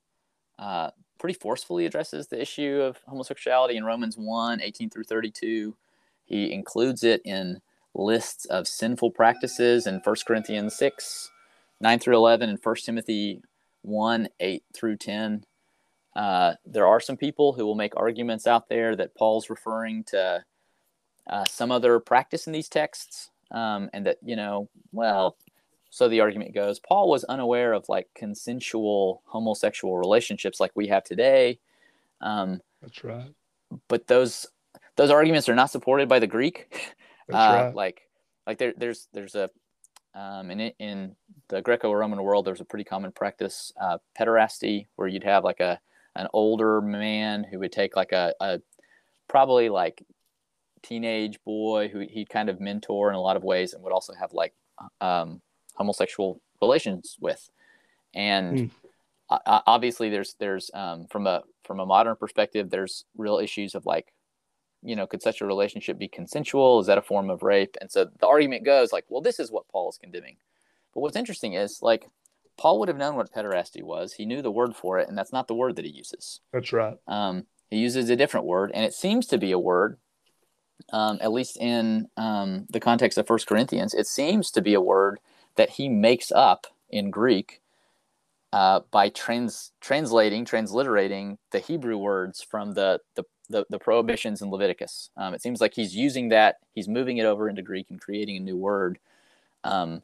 [0.58, 5.76] uh, pretty forcefully addresses the issue of homosexuality in Romans 1 18 through 32.
[6.26, 7.62] He includes it in
[7.94, 11.30] lists of sinful practices in 1 Corinthians 6,
[11.82, 13.42] 9 through 11, and 1 Timothy
[13.82, 15.46] 1, 8 through 10.
[16.15, 20.43] Uh, there are some people who will make arguments out there that Paul's referring to
[21.30, 25.38] uh, some other practice in these texts, um, and that you know, well,
[25.89, 31.04] so the argument goes, Paul was unaware of like consensual homosexual relationships like we have
[31.04, 31.60] today.
[32.21, 33.32] Um, That's right.
[33.88, 34.47] But those
[34.97, 36.95] those arguments are not supported by the Greek.
[37.28, 37.76] That's uh, right.
[37.76, 38.02] Like
[38.45, 39.50] like there, there's there's a
[40.13, 41.15] um, in in
[41.47, 45.80] the Greco-Roman world, there's a pretty common practice, uh, pederasty, where you'd have like a
[46.15, 48.62] an older man who would take like a, a
[49.28, 50.04] probably like
[50.84, 54.13] teenage boy who he'd kind of mentor in a lot of ways and would also
[54.13, 54.54] have like
[55.00, 55.41] um,
[55.76, 57.50] homosexual relations with.
[58.13, 58.69] And mm.
[59.45, 64.13] obviously there's there's um, from a from a modern perspective there's real issues of like
[64.84, 66.80] you know could such a relationship be consensual?
[66.80, 67.78] Is that a form of rape?
[67.80, 70.38] And so the argument goes like well this is what paul is condemning.
[70.93, 72.10] But what's interesting is like
[72.62, 74.13] paul would have known what pederasty was.
[74.13, 76.41] He knew the word for it and that's not the word that he uses.
[76.54, 76.95] That's right.
[77.08, 79.97] Um, he uses a different word, and it seems to be a word,
[80.91, 84.82] um, at least in um, the context of First Corinthians, it seems to be a
[84.82, 85.19] word
[85.56, 87.62] that he makes up in Greek
[88.52, 94.52] uh, by trans- translating, transliterating the Hebrew words from the, the, the, the prohibitions in
[94.52, 95.10] Leviticus.
[95.15, 98.36] Um, it seems like he's using that, he's moving it over into Greek and creating
[98.36, 99.00] a new word
[99.63, 100.04] um,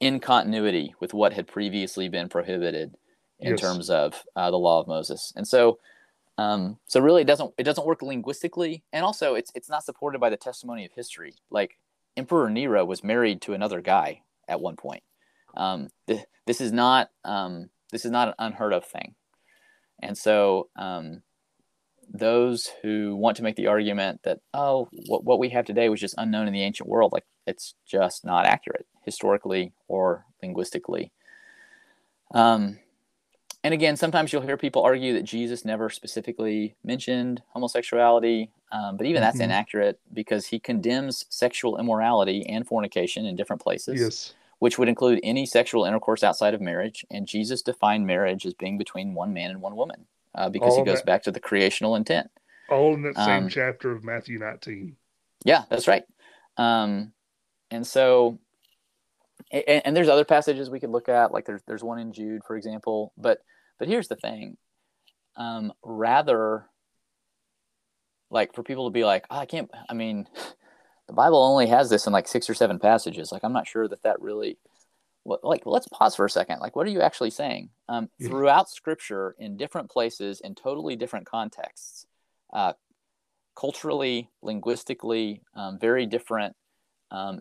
[0.00, 2.94] in continuity with what had previously been prohibited
[3.38, 3.60] in yes.
[3.60, 5.32] terms of uh, the law of Moses.
[5.36, 5.78] And so
[6.38, 10.18] um, so really, it doesn't it doesn't work linguistically, and also it's it's not supported
[10.20, 11.34] by the testimony of history.
[11.50, 11.78] Like
[12.16, 15.02] Emperor Nero was married to another guy at one point.
[15.56, 19.14] Um, th- this is not um, this is not an unheard of thing,
[20.02, 21.22] and so um,
[22.12, 26.00] those who want to make the argument that oh what, what we have today was
[26.00, 31.12] just unknown in the ancient world, like it's just not accurate historically or linguistically.
[32.34, 32.78] Um,
[33.64, 39.06] and again, sometimes you'll hear people argue that Jesus never specifically mentioned homosexuality, um, but
[39.06, 39.44] even that's mm-hmm.
[39.44, 44.34] inaccurate because he condemns sexual immorality and fornication in different places, yes.
[44.58, 47.04] which would include any sexual intercourse outside of marriage.
[47.10, 50.78] And Jesus defined marriage as being between one man and one woman uh, because all
[50.78, 52.30] he goes that, back to the creational intent.
[52.68, 54.94] All in that same um, chapter of Matthew 19.
[55.44, 56.04] Yeah, that's right.
[56.56, 57.12] Um,
[57.70, 58.38] and so
[59.52, 62.42] and, and, there's other passages we could look at like there's there's one in jude
[62.46, 63.38] for example but
[63.78, 64.56] but here's the thing
[65.36, 66.66] um, rather
[68.30, 70.28] like for people to be like, oh, I can't, I mean,
[71.06, 73.32] the Bible only has this in like six or seven passages.
[73.32, 74.58] Like, I'm not sure that that really,
[75.24, 76.60] like, let's pause for a second.
[76.60, 77.70] Like, what are you actually saying?
[77.88, 78.28] Um, yeah.
[78.28, 82.06] Throughout scripture, in different places, in totally different contexts,
[82.52, 82.74] uh,
[83.56, 86.54] culturally, linguistically, um, very different
[87.10, 87.40] um,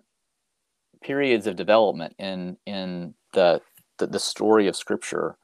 [1.02, 3.62] periods of development in, in the,
[3.98, 5.38] the, the story of scripture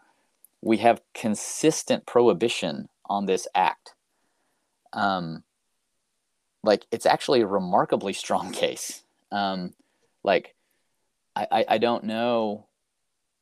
[0.61, 3.93] we have consistent prohibition on this act.
[4.93, 5.43] Um,
[6.63, 9.03] like it's actually a remarkably strong case.
[9.31, 9.73] Um,
[10.23, 10.55] like
[11.35, 12.67] I, I, I don't know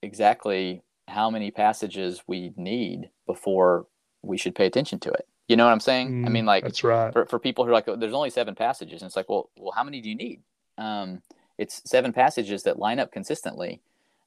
[0.01, 3.87] exactly how many passages we need before
[4.21, 5.27] we should pay attention to it.
[5.47, 6.23] You know what I'm saying?
[6.23, 7.11] Mm, I mean, like that's right.
[7.11, 9.73] For, for people who are like, there's only seven passages, and it's like, well, well,
[9.75, 10.43] how many do you need?
[10.77, 11.23] Um,
[11.59, 13.81] it's seven passages that line up consistently,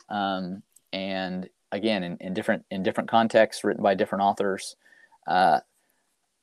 [0.08, 4.76] um, and again in, in different in different contexts written by different authors
[5.26, 5.58] uh,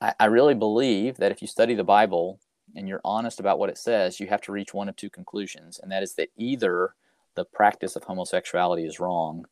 [0.00, 2.40] I, I really believe that if you study the bible
[2.76, 5.78] and you're honest about what it says you have to reach one of two conclusions
[5.78, 6.94] and that is that either
[7.36, 9.46] the practice of homosexuality is wrong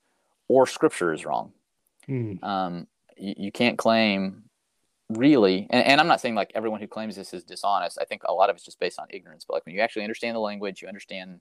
[0.49, 1.53] or scripture is wrong
[2.09, 2.43] mm.
[2.43, 4.43] um, you, you, can't claim
[5.11, 8.23] really and, and, i'm not saying like everyone who claims this is dishonest i think
[8.25, 10.41] a lot of it's just based on ignorance but like when you actually understand the
[10.41, 11.41] language you understand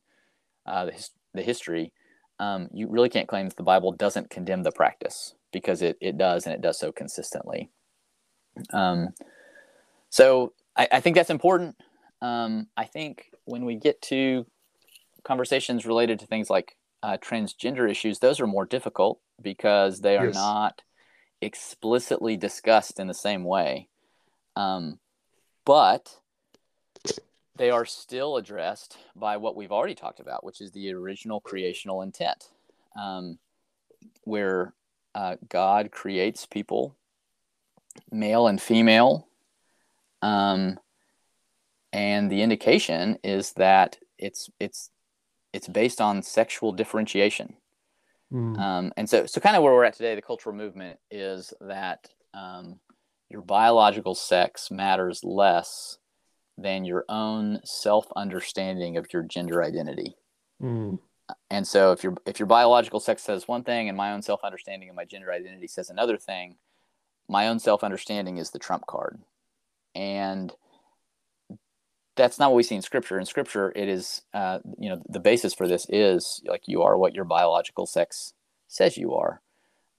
[0.65, 1.91] uh, the, his, the history
[2.39, 6.17] um, you really can't claim that the Bible doesn't condemn the practice because it, it
[6.17, 7.69] does and it does so consistently.
[8.73, 9.09] Um,
[10.09, 11.75] so I, I, think that's important.
[12.21, 14.45] Um, I think when we get to
[15.23, 20.27] conversations related to things like uh, transgender issues, those are more difficult because they are
[20.27, 20.35] yes.
[20.35, 20.81] not
[21.41, 23.87] explicitly discussed in the same way.
[24.55, 24.99] Um,
[25.65, 26.19] but
[27.55, 32.01] they are still addressed by what we've already talked about, which is the original creational
[32.01, 32.49] intent,
[32.99, 33.39] um,
[34.23, 34.73] where
[35.15, 36.95] uh, God creates people,
[38.11, 39.27] male and female,
[40.21, 40.79] um,
[41.93, 44.91] and the indication is that it's it's
[45.53, 47.55] it's based on sexual differentiation.
[48.31, 48.59] Mm.
[48.59, 52.09] Um, and so, so kind of where we're at today, the cultural movement is that
[52.33, 52.79] um,
[53.29, 55.97] your biological sex matters less
[56.57, 60.15] than your own self understanding of your gender identity.
[60.61, 60.99] Mm.
[61.49, 64.41] And so if your if your biological sex says one thing and my own self
[64.43, 66.55] understanding of my gender identity says another thing,
[67.27, 69.19] my own self understanding is the trump card.
[69.93, 70.51] And
[72.17, 73.19] that's not what we see in scripture.
[73.19, 76.97] In scripture it is uh, you know the basis for this is like you are
[76.97, 78.33] what your biological sex
[78.67, 79.41] says you are.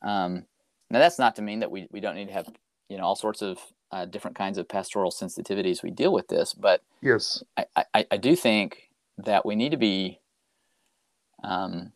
[0.02, 0.44] Um,
[0.90, 2.48] now that's not to mean that we, we don't need to have
[2.88, 3.58] you know all sorts of
[3.90, 7.42] uh, different kinds of pastoral sensitivities we deal with this but yes.
[7.56, 10.20] I, I, I do think that we need to be
[11.42, 11.92] um,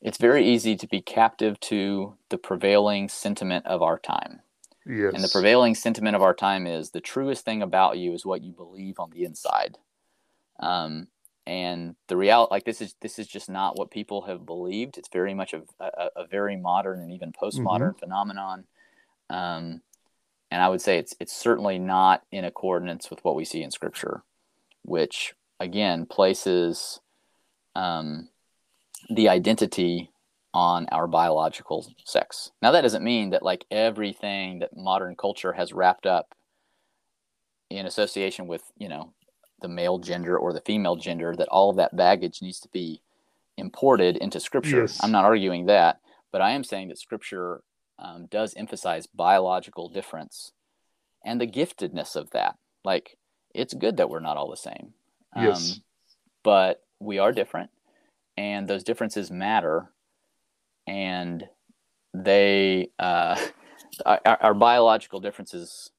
[0.00, 4.40] it's very easy to be captive to the prevailing sentiment of our time
[4.86, 5.14] Yes.
[5.14, 8.42] and the prevailing sentiment of our time is the truest thing about you is what
[8.42, 9.78] you believe on the inside.
[10.58, 11.08] Um,
[11.46, 14.96] and the reality, like this is this is just not what people have believed.
[14.96, 17.98] It's very much a, a, a very modern and even postmodern mm-hmm.
[17.98, 18.64] phenomenon.
[19.28, 19.82] Um,
[20.50, 23.70] and I would say it's it's certainly not in accordance with what we see in
[23.70, 24.22] Scripture,
[24.82, 27.00] which again places
[27.74, 28.28] um,
[29.10, 30.10] the identity
[30.54, 32.50] on our biological sex.
[32.60, 36.34] Now that doesn't mean that like everything that modern culture has wrapped up
[37.70, 39.14] in association with, you know,
[39.62, 43.00] the male gender or the female gender that all of that baggage needs to be
[43.56, 44.82] imported into scripture.
[44.82, 45.00] Yes.
[45.02, 46.00] I'm not arguing that,
[46.32, 47.62] but I am saying that scripture
[47.98, 50.52] um, does emphasize biological difference
[51.24, 52.56] and the giftedness of that.
[52.84, 53.16] Like
[53.54, 54.92] it's good that we're not all the same.
[55.34, 55.72] Yes.
[55.72, 55.82] Um,
[56.42, 57.70] but we are different
[58.36, 59.91] and those differences matter
[60.86, 61.44] and
[62.14, 63.38] they uh,
[64.06, 65.90] our, our, biological differences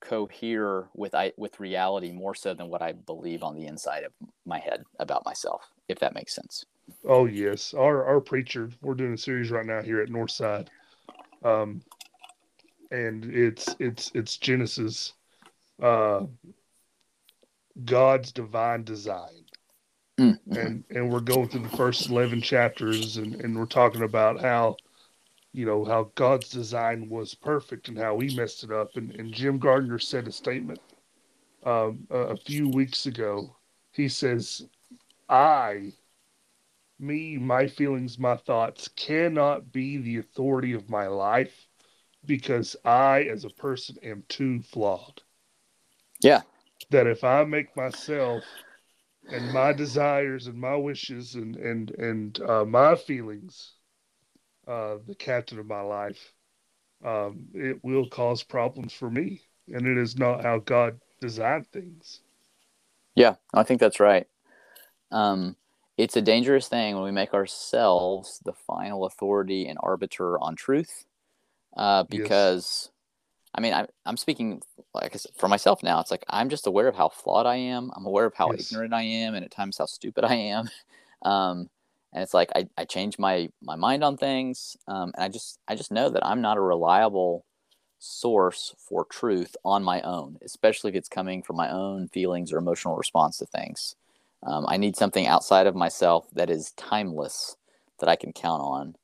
[0.00, 4.12] cohere with I with reality more so than what I believe on the inside of
[4.44, 6.64] my head about myself, if that makes sense.
[7.08, 8.70] Oh yes, our our preacher.
[8.80, 10.68] We're doing a series right now here at Northside,
[11.44, 11.82] um,
[12.90, 15.12] and it's it's it's Genesis,
[15.80, 16.22] uh,
[17.84, 19.41] God's divine design.
[20.18, 20.52] Mm-hmm.
[20.52, 24.76] And and we're going through the first eleven chapters, and and we're talking about how,
[25.52, 28.96] you know, how God's design was perfect and how we messed it up.
[28.96, 30.80] And and Jim Gardner said a statement
[31.64, 33.56] um, a, a few weeks ago.
[33.92, 34.66] He says,
[35.28, 35.92] "I."
[36.98, 41.66] Me, my feelings, my thoughts cannot be the authority of my life
[42.26, 45.20] because I, as a person, am too flawed.
[46.20, 46.42] Yeah.
[46.90, 48.44] That if I make myself
[49.30, 53.72] and my desires and my wishes and and and uh, my feelings
[54.66, 56.32] uh, the captain of my life
[57.04, 59.42] um, it will cause problems for me.
[59.68, 62.20] And it is not how god designed things.
[63.14, 64.26] Yeah i think that's right.
[65.10, 65.56] Um,
[65.98, 71.04] it's a dangerous thing when we make ourselves the final authority and arbiter on truth
[71.76, 72.90] uh, because
[73.54, 74.62] I mean, I, I'm speaking
[74.94, 76.00] like for myself now.
[76.00, 77.90] It's like I'm just aware of how flawed I am.
[77.94, 78.72] I'm aware of how yes.
[78.72, 80.68] ignorant I am, and at times how stupid I am.
[81.24, 81.70] Um,
[82.12, 85.60] and it's like I, I change my my mind on things, um, and I just
[85.68, 87.44] I just know that I'm not a reliable
[88.00, 92.58] source for truth on my own, especially if it's coming from my own feelings or
[92.58, 93.94] emotional response to things.
[94.42, 97.56] Um, I need something outside of myself that is timeless
[98.00, 98.96] that I can count on,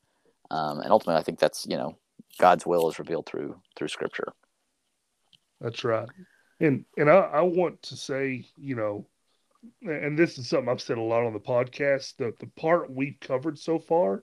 [0.51, 1.97] um, and ultimately, I think that's you know
[2.39, 4.33] God's will is revealed through through Scripture.
[5.61, 6.09] That's right,
[6.61, 9.07] and and I, I want to say, you know,
[9.83, 12.17] and this is something I've said a lot on the podcast.
[12.17, 14.23] The the part we've covered so far,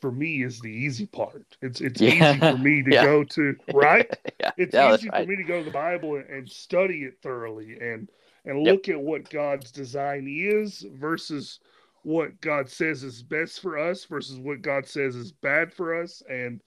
[0.00, 1.56] for me, is the easy part.
[1.60, 2.30] It's it's yeah.
[2.30, 3.04] easy for me to yeah.
[3.04, 4.10] go to right.
[4.40, 4.50] yeah.
[4.56, 5.24] It's easy right.
[5.24, 8.08] for me to go to the Bible and, and study it thoroughly and
[8.46, 11.60] and look at what God's design is versus
[12.02, 16.22] what God says is best for us versus what God says is bad for us
[16.28, 16.60] and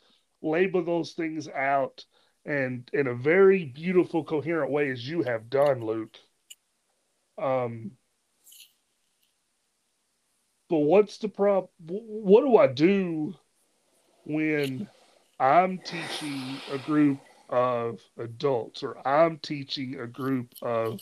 [0.50, 2.06] label those things out
[2.46, 6.18] and in a very beautiful, coherent way as you have done, Luke.
[7.38, 7.92] Um,
[10.70, 11.70] but what's the problem?
[11.86, 13.36] What do I do
[14.24, 14.88] when
[15.40, 21.00] I'm teaching a group of adults or I'm teaching a group of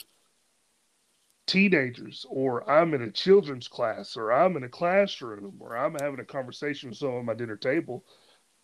[1.47, 6.19] teenagers or I'm in a children's class or I'm in a classroom or I'm having
[6.19, 8.03] a conversation with someone at my dinner table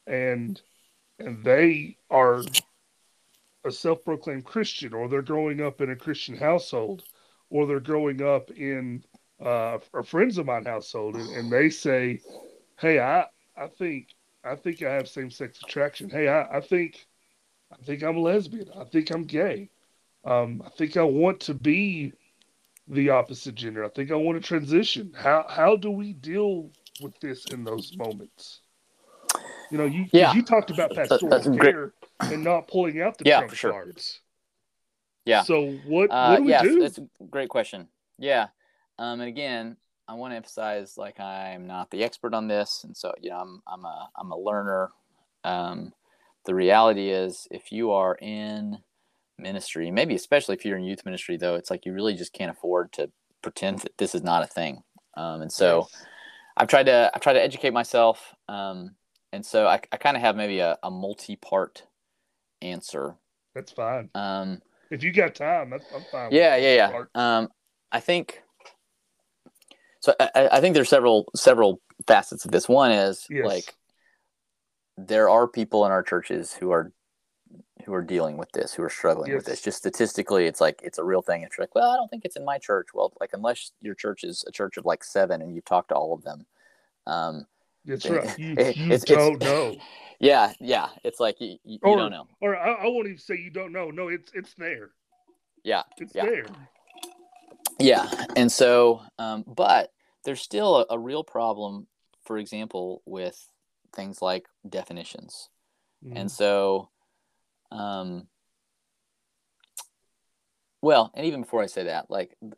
[0.08, 0.60] and
[1.20, 2.44] and they are
[3.64, 7.04] a self-proclaimed Christian, or they're growing up in a Christian household,
[7.50, 9.04] or they're growing up in
[9.44, 12.20] uh, a friends of mine household, and, and they say,
[12.80, 14.08] "Hey, I I think
[14.44, 16.10] I think I have same-sex attraction.
[16.10, 17.08] Hey, I, I think
[17.72, 18.70] I think I'm lesbian.
[18.76, 19.70] I think I'm gay.
[20.26, 22.14] Um, I think I want to be
[22.88, 23.86] the opposite gender.
[23.86, 25.14] I think I want to transition.
[25.16, 28.62] How how do we deal with this in those moments?"
[29.72, 30.34] You know, you yeah.
[30.34, 33.72] you talked about pastoral care and not pulling out the yeah, trump sure.
[33.72, 34.20] cards.
[35.26, 35.44] Yeah.
[35.44, 36.80] So what uh, what do we yes, do?
[36.82, 37.88] That's a great question.
[38.20, 38.48] Yeah.
[39.00, 42.96] Um, and again, I want to emphasize like I'm not the expert on this, and
[42.96, 44.90] so you know I'm I'm a I'm a learner.
[45.44, 45.94] Um,
[46.46, 48.78] the reality is, if you are in
[49.38, 52.52] ministry, maybe especially if you're in youth ministry, though, it's like you really just can't
[52.52, 53.10] afford to
[53.42, 54.84] pretend that this is not a thing.
[55.16, 55.88] Um, and so.
[56.58, 58.96] I've tried to I've tried to educate myself, um,
[59.32, 61.84] and so I, I kind of have maybe a, a multi-part
[62.62, 63.16] answer.
[63.56, 64.10] That's fine.
[64.16, 66.32] Um, if you got time, that's I'm fine.
[66.32, 67.04] Yeah, yeah, yeah.
[67.16, 67.50] Um,
[67.92, 68.42] I think
[70.00, 70.14] so.
[70.20, 72.68] I, I think there's several several facets of this.
[72.68, 73.46] One is yes.
[73.46, 73.76] like
[74.98, 76.92] there are people in our churches who are
[77.86, 79.38] who are dealing with this, who are struggling yes.
[79.38, 79.62] with this.
[79.62, 81.44] Just statistically, it's like it's a real thing.
[81.44, 82.88] It's like, well, I don't think it's in my church.
[82.94, 85.96] Well, like unless your church is a church of like seven and you've talked to
[85.96, 86.46] all of them.
[87.08, 87.48] Um,
[87.86, 88.38] That's right.
[88.40, 88.56] You, you
[88.92, 89.76] it's, don't it's, know.
[90.20, 90.90] Yeah, yeah.
[91.04, 92.28] It's like you, you, or, don't know.
[92.42, 93.90] Or I, I, won't even say you don't know.
[93.90, 94.92] No, it's it's there.
[95.64, 96.26] Yeah, it's yeah.
[96.26, 96.46] there.
[97.80, 99.92] Yeah, and so, um, but
[100.24, 101.88] there's still a, a real problem.
[102.24, 103.44] For example, with
[103.96, 105.50] things like definitions,
[106.06, 106.14] mm.
[106.16, 106.92] and so
[107.72, 108.28] um,
[110.82, 112.54] well, and even before I say that, like h-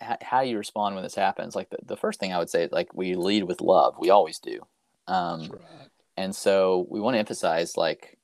[0.00, 2.94] how you respond when this happens, like the, the first thing I would say, like
[2.94, 3.96] we lead with love.
[3.98, 4.60] We always do.
[5.06, 5.60] Um, right.
[6.16, 8.18] And so we want to emphasize, like,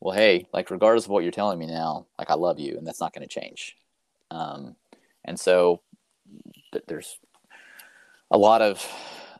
[0.00, 2.86] well, hey, like regardless of what you're telling me now, like I love you, and
[2.86, 3.76] that's not going to change.
[4.30, 4.76] Um,
[5.24, 5.82] and so
[6.72, 7.18] th- there's
[8.30, 8.86] a lot of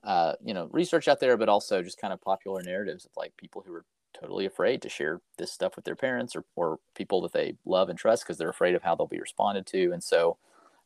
[0.05, 3.37] uh, you know research out there, but also just kind of popular narratives of like
[3.37, 7.23] people who are totally afraid to share this stuff with their parents or, or people
[7.23, 9.93] that they love and trust because they're afraid of how they'll be responded to.
[9.93, 10.37] And so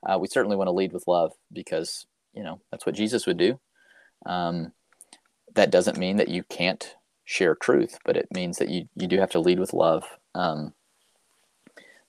[0.05, 3.37] uh, we certainly want to lead with love because, you know, that's what Jesus would
[3.39, 3.59] do.
[4.27, 4.73] Um,
[5.55, 9.19] that doesn't mean that you can't share truth, but it means that you, you do
[9.19, 10.05] have to lead with love.
[10.35, 10.75] Um,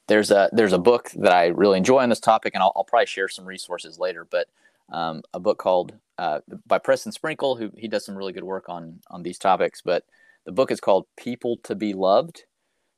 [0.08, 2.84] there's a there's a book that I really enjoy on this topic, and I'll, I'll
[2.84, 4.26] probably share some resources later.
[4.30, 4.48] But
[4.92, 8.70] um, a book called uh, by Preston Sprinkle, who he does some really good work
[8.70, 9.82] on on these topics.
[9.82, 10.06] But
[10.46, 12.44] the book is called People to Be Loved,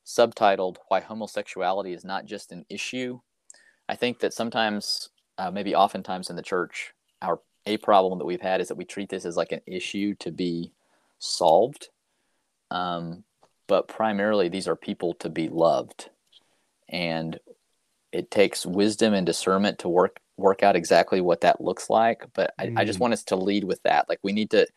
[0.06, 3.22] subtitled Why Homosexuality is Not Just an Issue.
[3.89, 8.41] I think that sometimes, uh, maybe oftentimes in the church, our a problem that we've
[8.41, 10.71] had is that we treat this as like an issue to be
[11.19, 11.89] solved.
[12.71, 13.23] Um,
[13.67, 16.09] but primarily, these are people to be loved.
[16.89, 17.39] And
[18.13, 22.23] it takes wisdom and discernment to work work out exactly what that looks like.
[22.33, 22.79] But I, mm.
[22.79, 23.01] I just mm.
[23.01, 24.07] want us to lead with that.
[24.07, 24.67] Like we need to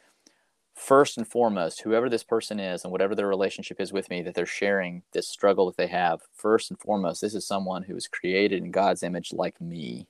[0.81, 4.35] first and foremost, whoever this person is and whatever their relationship is with me, that
[4.35, 8.09] they're sharing this struggle that they have, first and foremost, this is someone who is
[8.09, 10.09] created in God's image like me,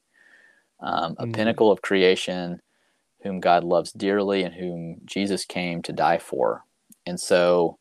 [0.79, 1.35] um, a mm.
[1.35, 2.63] pinnacle of creation,
[3.23, 6.65] whom God loves dearly and whom Jesus came to die for.
[7.05, 7.79] And so,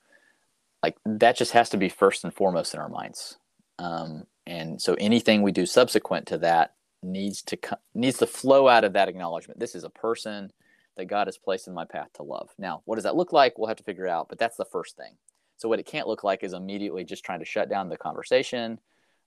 [0.82, 3.38] like, that just has to be first and foremost in our minds.
[3.78, 6.74] Um, and so, anything we do subsequent to that
[7.04, 7.58] needs to
[7.94, 9.60] needs to flow out of that acknowledgement.
[9.60, 10.52] This is a person
[11.00, 12.50] that God has placed in my path to love.
[12.58, 13.58] Now, what does that look like?
[13.58, 15.14] We'll have to figure it out, but that's the first thing.
[15.58, 18.80] So, what it can't look like is immediately just trying to shut down the conversation,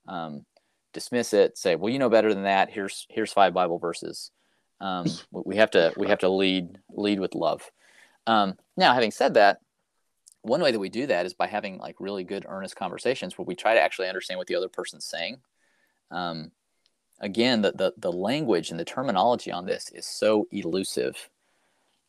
[0.07, 0.45] um,
[0.93, 2.71] dismiss it, say, "Well, you know better than that.
[2.71, 4.31] Here's here's five Bible verses."
[4.81, 7.71] Um, we have to we have to lead lead with love.
[8.27, 9.59] Um, now, having said that,
[10.43, 13.47] one way that we do that is by having like really good, earnest conversations where
[13.47, 15.39] we try to actually understand what the other person's saying.
[16.11, 16.53] Um,
[17.19, 21.31] again, the, the the language and the terminology on this is so elusive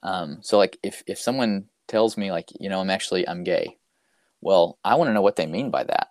[0.03, 3.77] um, so like if if someone tells me like you know I'm actually I'm gay,
[4.41, 6.09] well I want to know what they mean by that.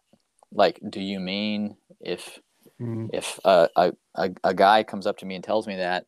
[0.51, 2.41] Like, do you mean if
[2.81, 3.11] mm.
[3.13, 6.07] if uh, a, a a guy comes up to me and tells me that,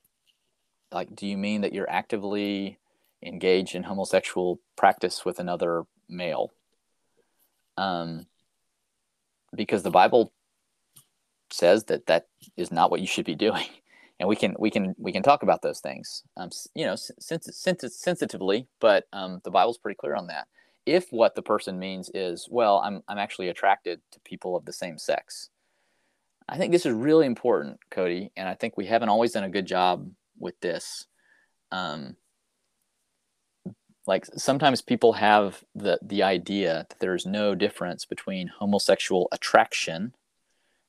[0.91, 2.79] like, do you mean that you're actively
[3.23, 6.53] engaged in homosexual practice with another male?
[7.77, 8.27] Um,
[9.55, 10.33] because the Bible
[11.51, 13.67] says that that is not what you should be doing
[14.21, 17.57] and we can we can we can talk about those things um, you know sens-
[17.57, 20.47] sens- sensitively but um, the bible's pretty clear on that.
[20.87, 24.73] If what the person means is well i'm i'm actually attracted to people of the
[24.73, 25.51] same sex.
[26.49, 29.51] I think this is really important cody and i think we haven't always done a
[29.51, 31.07] good job with this.
[31.73, 32.17] Um,
[34.07, 40.15] like sometimes people have the the idea that there's no difference between homosexual attraction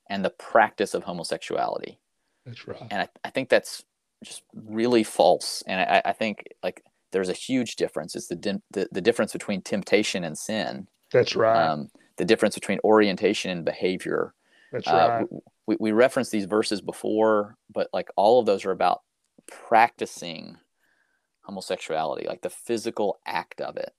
[0.08, 1.98] and the practice of homosexuality
[2.46, 2.80] that's right.
[2.90, 3.84] And I, I think that's
[4.24, 5.62] just really false.
[5.66, 6.82] And I, I think like
[7.12, 8.14] there's a huge difference.
[8.14, 10.86] It's the, the, the difference between temptation and sin.
[11.12, 11.68] That's right.
[11.68, 14.32] Um, the difference between orientation and behavior.
[14.72, 15.22] That's right.
[15.22, 15.24] Uh,
[15.66, 19.02] we, we referenced these verses before, but like all of those are about
[19.46, 20.56] practicing
[21.42, 23.92] homosexuality, like the physical act of it.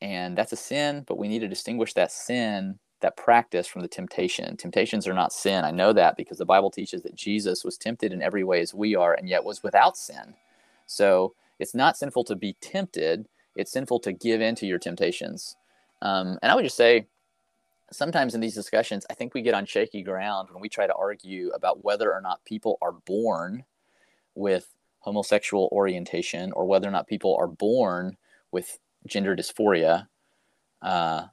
[0.00, 3.88] And that's a sin, but we need to distinguish that sin that practice from the
[3.88, 4.56] temptation.
[4.56, 5.64] Temptations are not sin.
[5.64, 8.74] I know that because the Bible teaches that Jesus was tempted in every way as
[8.74, 10.34] we are and yet was without sin.
[10.86, 15.56] So it's not sinful to be tempted, it's sinful to give in to your temptations.
[16.02, 17.06] Um, and I would just say,
[17.92, 20.94] sometimes in these discussions, I think we get on shaky ground when we try to
[20.94, 23.64] argue about whether or not people are born
[24.34, 28.16] with homosexual orientation or whether or not people are born
[28.50, 30.08] with gender dysphoria.
[30.82, 31.26] Uh,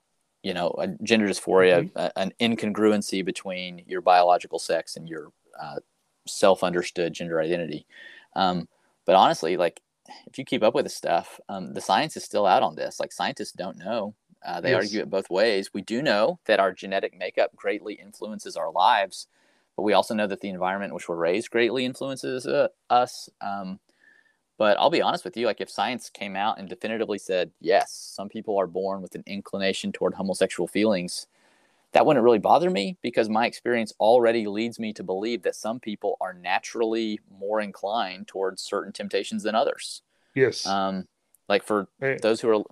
[0.44, 1.98] you know, a gender dysphoria, mm-hmm.
[1.98, 5.32] a, an incongruency between your biological sex and your
[5.62, 5.80] uh,
[6.28, 7.86] self-understood gender identity.
[8.36, 8.68] Um,
[9.06, 9.82] but honestly, like
[10.28, 13.00] if you keep up with this stuff, um, the science is still out on this.
[13.00, 14.14] Like scientists don't know
[14.46, 14.84] uh, they yes.
[14.84, 15.74] argue it both ways.
[15.74, 19.28] We do know that our genetic makeup greatly influences our lives,
[19.76, 23.30] but we also know that the environment in which we're raised greatly influences uh, us.
[23.42, 23.80] Um,
[24.64, 27.92] but I'll be honest with you, like if science came out and definitively said, yes,
[28.16, 31.28] some people are born with an inclination toward homosexual feelings,
[31.92, 35.82] that wouldn't really bother me because my experience already leads me to believe that some
[35.82, 40.02] people are naturally more inclined towards certain temptations than others.
[40.34, 40.66] Yes.
[40.66, 41.10] Um,
[41.50, 42.18] like for hey.
[42.22, 42.64] those who are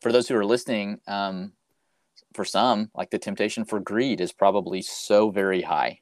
[0.00, 1.52] for those who are listening, um,
[2.32, 6.00] for some, like the temptation for greed is probably so very high.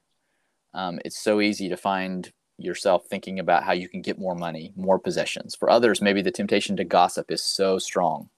[0.74, 2.32] Um, it's so easy to find
[2.64, 5.54] yourself thinking about how you can get more money, more possessions.
[5.54, 8.28] For others, maybe the temptation to gossip is so strong.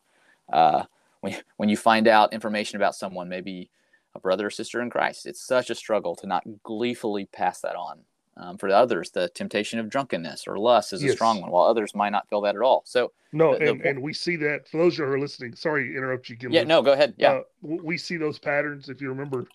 [0.53, 0.85] Uh,
[1.21, 3.71] when, when you find out information about someone, maybe
[4.15, 7.77] a brother or sister in Christ, it's such a struggle to not gleefully pass that
[7.77, 8.01] on.
[8.39, 11.13] Um, for others, the temptation of drunkenness or lust is yes.
[11.13, 12.83] a strong one, while others might not feel that at all.
[12.85, 15.55] So, no, the, and, the, and we see that for those who are listening.
[15.55, 17.15] Sorry to interrupt you, Yeah, no, go ahead.
[17.17, 18.91] Yeah, uh, we see those patterns.
[18.91, 19.47] If you remember,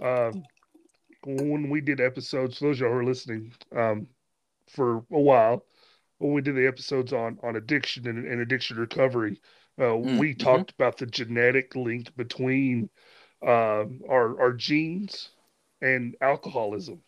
[0.00, 0.44] um,
[1.24, 4.06] when we did episodes, for those who are listening, um,
[4.68, 5.64] for a while,
[6.18, 9.40] when we did the episodes on on addiction and, and addiction recovery,
[9.78, 10.44] uh, mm, we mm-hmm.
[10.44, 12.90] talked about the genetic link between
[13.42, 15.30] uh, our our genes
[15.80, 17.00] and alcoholism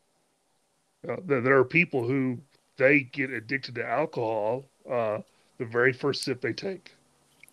[1.09, 2.39] uh, there are people who
[2.77, 5.19] they get addicted to alcohol uh,
[5.59, 6.95] the very first sip they take.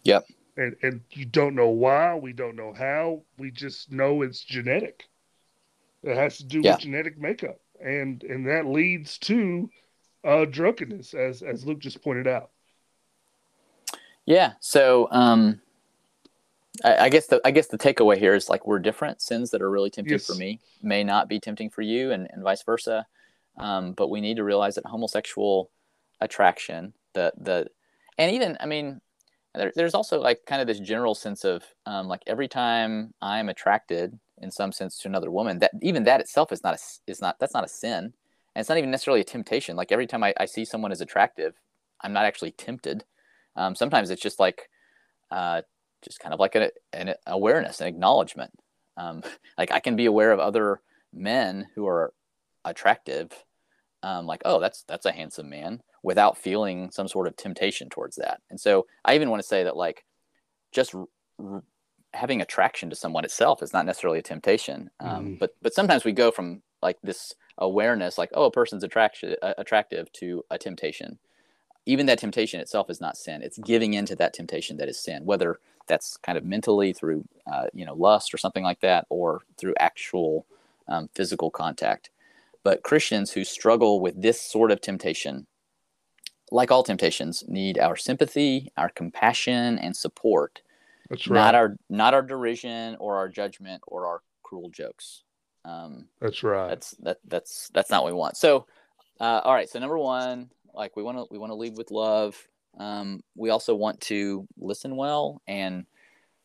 [0.04, 0.26] Yep.
[0.58, 5.06] And and you don't know why, we don't know how, we just know it's genetic.
[6.04, 6.74] It has to do yeah.
[6.74, 9.70] with genetic makeup, and and that leads to
[10.28, 12.52] uh, drunkenness, as as Luke just pointed out.
[14.26, 14.54] Yeah.
[14.60, 15.62] So um,
[16.84, 19.22] I, I, guess the I guess the takeaway here is like we're different.
[19.22, 20.28] Sins that are really tempting yes.
[20.28, 23.08] for me may not be tempting for you, and, and vice versa.
[23.58, 25.72] Um, but we need to realize that homosexual
[26.20, 27.68] attraction, the the,
[28.18, 29.00] and even I mean,
[29.56, 33.48] there, there's also like kind of this general sense of um, like every time I'm
[33.48, 37.22] attracted in some sense to another woman, that even that itself is not a is
[37.22, 38.14] not that's not a sin,
[38.58, 39.76] and it's not even necessarily a temptation.
[39.76, 41.54] Like every time I, I see someone as attractive,
[42.02, 43.04] I'm not actually tempted.
[43.56, 44.68] Um, sometimes it's just like,
[45.30, 45.62] uh,
[46.04, 48.50] just kind of like a, an awareness, an acknowledgement.
[48.98, 49.22] Um,
[49.60, 50.82] like I can be aware of other
[51.14, 52.16] men who are
[52.66, 53.32] attractive
[54.02, 58.16] um, like oh that's that's a handsome man without feeling some sort of temptation towards
[58.18, 60.04] that and so i even want to say that like
[60.72, 61.06] just r-
[61.44, 61.64] r-
[62.14, 65.40] having attraction to someone itself is not necessarily a temptation um, mm.
[65.40, 69.54] but but sometimes we go from like this awareness like oh a person's attraction uh,
[69.58, 71.18] attractive to a temptation
[71.86, 75.26] even that temptation itself is not sin it's giving into that temptation that is sin
[75.26, 79.42] whether that's kind of mentally through uh, you know lust or something like that or
[79.58, 80.46] through actual
[80.88, 82.10] um, physical contact
[82.68, 85.48] but Christians who struggle with this sort of temptation,
[86.52, 90.62] like all temptations, need our sympathy, our compassion, and support.
[91.10, 91.36] That's right.
[91.36, 95.24] Not our not our derision or our judgment or our cruel jokes.
[95.68, 96.70] Um, that's right.
[96.70, 98.38] That's that that's that's not what we want.
[98.38, 98.66] So,
[99.20, 99.70] uh, all right.
[99.70, 102.38] So number one, like we want to we want to lead with love.
[102.80, 105.86] Um, we also want to listen well and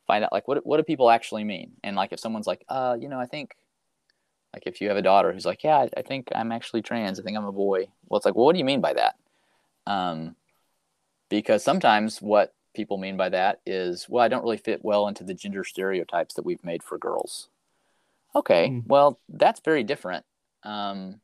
[0.07, 1.73] find out like what what do people actually mean.
[1.85, 3.55] And like if someone's like, uh, you know, I think
[4.53, 7.21] like if you have a daughter who's like, yeah, I think I'm actually trans.
[7.21, 7.87] I think I'm a boy.
[8.09, 9.17] Well, it's like, well, what do you mean by that?
[9.87, 10.37] Um,
[11.29, 15.25] because sometimes what people mean by that is, well, I don't really fit well into
[15.25, 17.49] the gender stereotypes that we've made for girls.
[18.35, 18.83] Okay, mm.
[18.87, 20.25] well, that's very different.
[20.63, 21.21] Um,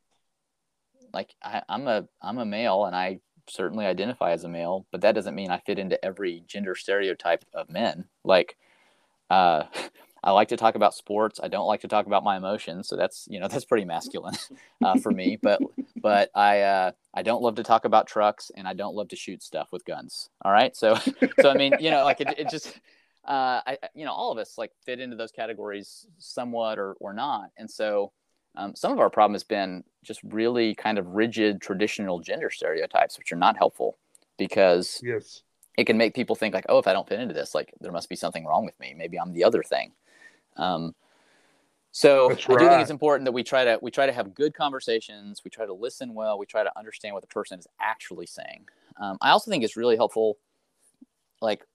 [1.13, 5.01] like I, I'm a I'm a male, and I certainly identify as a male, but
[5.01, 8.05] that doesn't mean I fit into every gender stereotype of men.
[8.23, 8.57] Like,
[9.29, 9.63] uh,
[10.21, 11.39] I like to talk about sports.
[11.41, 14.35] I don't like to talk about my emotions, so that's you know that's pretty masculine
[14.83, 15.37] uh, for me.
[15.41, 15.61] But
[15.95, 19.15] but I uh, I don't love to talk about trucks, and I don't love to
[19.15, 20.29] shoot stuff with guns.
[20.43, 20.95] All right, so
[21.41, 22.79] so I mean you know like it, it just
[23.29, 27.13] uh, I you know all of us like fit into those categories somewhat or or
[27.13, 28.11] not, and so
[28.55, 33.17] um, some of our problem has been just really kind of rigid traditional gender stereotypes,
[33.17, 33.97] which are not helpful
[34.37, 35.43] because yes
[35.79, 37.93] it can make people think like, oh, if I don't fit into this, like there
[37.93, 38.93] must be something wrong with me.
[38.93, 39.93] Maybe I'm the other thing.
[40.57, 40.93] Um,
[41.91, 44.53] so I do think it's important that we try to we try to have good
[44.53, 45.41] conversations.
[45.43, 46.37] We try to listen well.
[46.37, 48.65] We try to understand what the person is actually saying.
[49.01, 50.37] Um, I also think it's really helpful,
[51.41, 51.65] like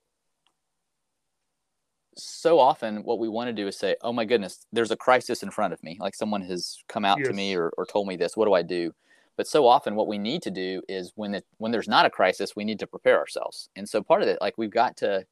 [2.16, 5.42] so often what we want to do is say, "Oh my goodness, there's a crisis
[5.42, 5.96] in front of me.
[6.00, 7.28] Like someone has come out yes.
[7.28, 8.36] to me or, or told me this.
[8.36, 8.92] What do I do?"
[9.36, 12.10] But so often, what we need to do is when it, when there's not a
[12.10, 13.68] crisis, we need to prepare ourselves.
[13.74, 15.26] And so part of it, like we've got to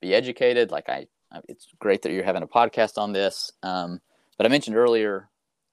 [0.00, 0.70] be educated.
[0.70, 1.06] Like I,
[1.48, 3.52] it's great that you're having a podcast on this.
[3.62, 4.00] Um,
[4.36, 5.28] but I mentioned earlier,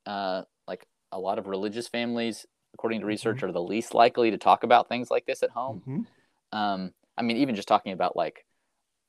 [0.06, 3.48] uh, like a lot of religious families, according to research, mm-hmm.
[3.48, 5.82] are the least likely to talk about things like this at home.
[5.88, 6.58] Mm-hmm.
[6.58, 8.46] Um, I mean, even just talking about like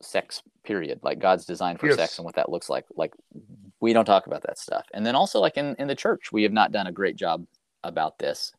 [0.05, 1.97] sex, period, like God's design for yes.
[1.97, 2.85] sex and what that looks like.
[2.97, 3.13] Like
[3.81, 4.87] we don't talk about that stuff.
[4.93, 7.47] And then also, like in in the church, we have not done a great job
[7.83, 8.53] about this.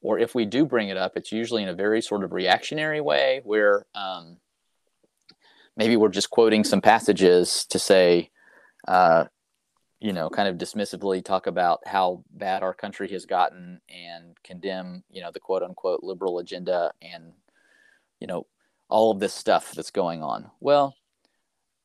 [0.00, 3.00] Or if we do bring it up, it's usually in a very sort of reactionary
[3.00, 4.36] way where um,
[5.76, 8.30] maybe we're just quoting some passages to say,
[8.86, 9.24] uh,
[10.00, 15.02] you know, kind of dismissively talk about how bad our country has gotten and condemn,
[15.08, 17.32] you know, the quote unquote liberal agenda and,
[18.20, 18.46] you know,
[18.94, 20.48] all of this stuff that's going on.
[20.60, 20.94] Well,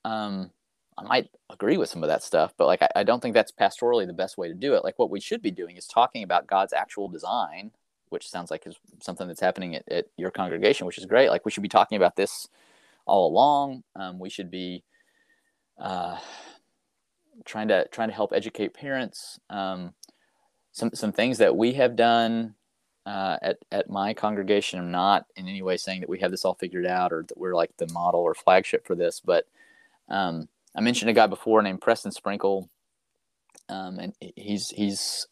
[0.05, 0.51] um,
[0.95, 3.51] I might agree with some of that stuff, but like I, I, don't think that's
[3.51, 4.83] pastorally the best way to do it.
[4.83, 7.71] Like what we should be doing is talking about God's actual design,
[8.09, 11.31] which sounds like is something that's happening at, at your congregation, which is great.
[11.31, 12.47] Like we should be talking about this
[13.07, 13.83] all along.
[13.95, 14.83] Um, we should be
[15.79, 16.19] uh,
[17.43, 19.39] trying to trying to help educate parents.
[19.49, 19.95] Um,
[20.73, 22.53] some some things that we have done
[23.05, 24.79] uh, at at my congregation.
[24.79, 27.37] I'm not in any way saying that we have this all figured out or that
[27.37, 29.45] we're like the model or flagship for this, but
[30.09, 32.69] um, I mentioned a guy before named Preston Sprinkle,
[33.69, 35.27] um, and he's he's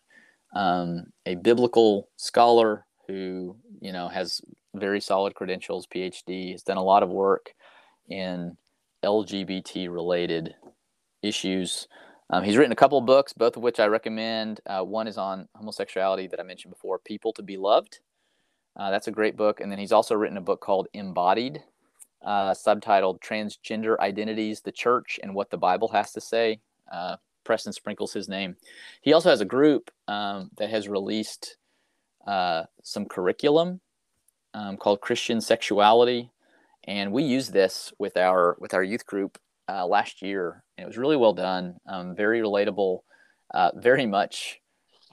[0.55, 4.41] um, a biblical scholar who you know has
[4.76, 7.53] very solid credentials, PhD, has done a lot of work
[8.09, 8.57] in
[9.03, 10.55] LGBT related
[11.22, 11.88] issues.
[12.30, 14.59] Um, he's written a couple of books, both of which I recommend.
[14.65, 17.99] Uh, one is on homosexuality that I mentioned before, People to Be Loved.
[18.75, 19.59] Uh, that's a great book.
[19.61, 21.63] And then he's also written a book called Embodied,
[22.23, 26.59] uh, subtitled Transgender Identities, the Church, and What the Bible Has to Say.
[26.91, 27.15] Uh,
[27.47, 28.57] Preston Sprinkles his name.
[29.01, 31.55] He also has a group um, that has released
[32.28, 33.80] uh, some curriculum
[34.53, 36.30] um, called Christian Sexuality,
[36.84, 39.39] and we use this with our with our youth group
[39.70, 42.99] uh, last year, and it was really well done, um, very relatable,
[43.53, 44.59] uh, very much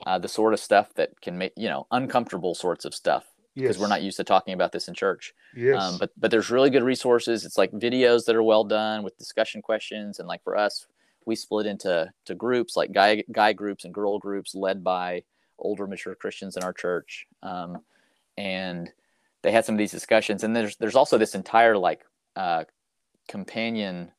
[0.05, 3.25] uh, the sort of stuff that can make you know uncomfortable sorts of stuff
[3.55, 3.81] because yes.
[3.81, 5.33] we're not used to talking about this in church.
[5.55, 5.81] Yes.
[5.81, 7.45] Um, but but there's really good resources.
[7.45, 10.87] It's like videos that are well done with discussion questions, and like for us,
[11.25, 15.23] we split into to groups like guy guy groups and girl groups led by
[15.57, 17.79] older mature Christians in our church, um,
[18.37, 18.91] and
[19.41, 20.43] they had some of these discussions.
[20.43, 22.01] And there's there's also this entire like
[22.35, 22.65] uh,
[23.29, 24.11] companion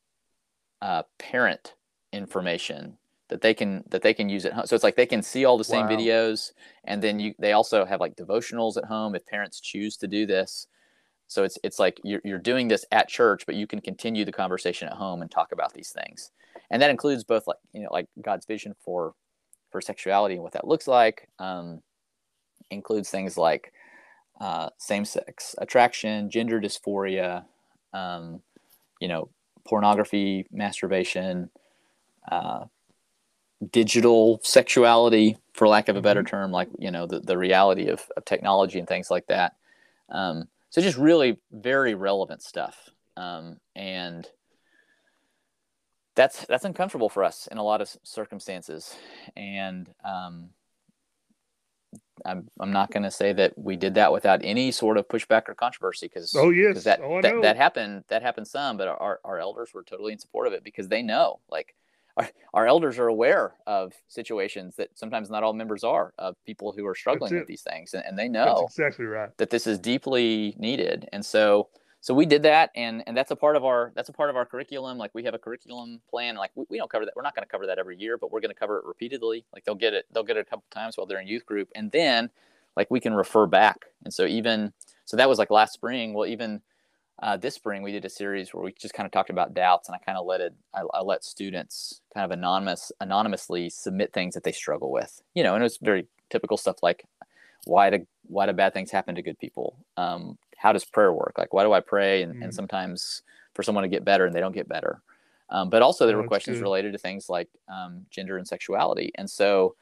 [0.81, 1.75] uh, parent
[2.13, 2.97] information
[3.29, 4.65] that they can that they can use at home.
[4.65, 5.91] So it's like they can see all the same wow.
[5.91, 6.51] videos,
[6.85, 10.25] and then you they also have like devotionals at home if parents choose to do
[10.25, 10.67] this.
[11.27, 14.31] So it's it's like you're you're doing this at church, but you can continue the
[14.31, 16.31] conversation at home and talk about these things,
[16.71, 19.13] and that includes both like you know like God's vision for
[19.71, 21.27] for sexuality and what that looks like.
[21.39, 21.81] Um,
[22.69, 23.73] includes things like
[24.39, 27.45] uh, same sex attraction, gender dysphoria,
[27.93, 28.41] um,
[28.99, 29.29] you know,
[29.67, 31.49] pornography, masturbation.
[32.29, 32.65] Uh,
[33.71, 36.27] digital sexuality, for lack of a better mm-hmm.
[36.27, 39.55] term, like you know the, the reality of, of technology and things like that.
[40.09, 44.27] Um, so just really very relevant stuff, um, and
[46.15, 48.95] that's that's uncomfortable for us in a lot of circumstances,
[49.35, 50.49] and um,
[52.25, 55.47] I'm I'm not going to say that we did that without any sort of pushback
[55.47, 56.83] or controversy because oh yes.
[56.83, 60.19] that, oh, that that happened that happened some, but our our elders were totally in
[60.19, 61.75] support of it because they know like
[62.17, 66.71] our, our elders are aware of situations that sometimes not all members are of people
[66.71, 69.29] who are struggling with these things and, and they know that's exactly right.
[69.37, 71.69] that this is deeply needed and so
[72.01, 74.35] so we did that and and that's a part of our that's a part of
[74.35, 74.97] our curriculum.
[74.97, 77.45] Like we have a curriculum plan like we, we don't cover that we're not going
[77.45, 79.45] to cover that every year but we're going to cover it repeatedly.
[79.53, 81.69] Like they'll get it they'll get it a couple times while they're in youth group
[81.75, 82.29] and then
[82.75, 83.85] like we can refer back.
[84.03, 84.73] And so even
[85.05, 86.13] so that was like last spring.
[86.13, 86.61] Well even
[87.19, 89.89] uh, this spring we did a series where we just kind of talked about doubts
[89.89, 94.13] and i kind of let it I, I, let students kind of anonymous anonymously submit
[94.13, 97.05] things that they struggle with you know and it was very typical stuff like
[97.67, 99.77] why do why do bad things happen to good people?
[99.95, 102.43] Um, how does prayer work like why do i pray and, mm.
[102.43, 103.21] and sometimes
[103.53, 105.01] for someone to get better and they don't get better
[105.49, 106.63] um, but also there were questions good.
[106.63, 109.75] related to things like um, gender and sexuality and so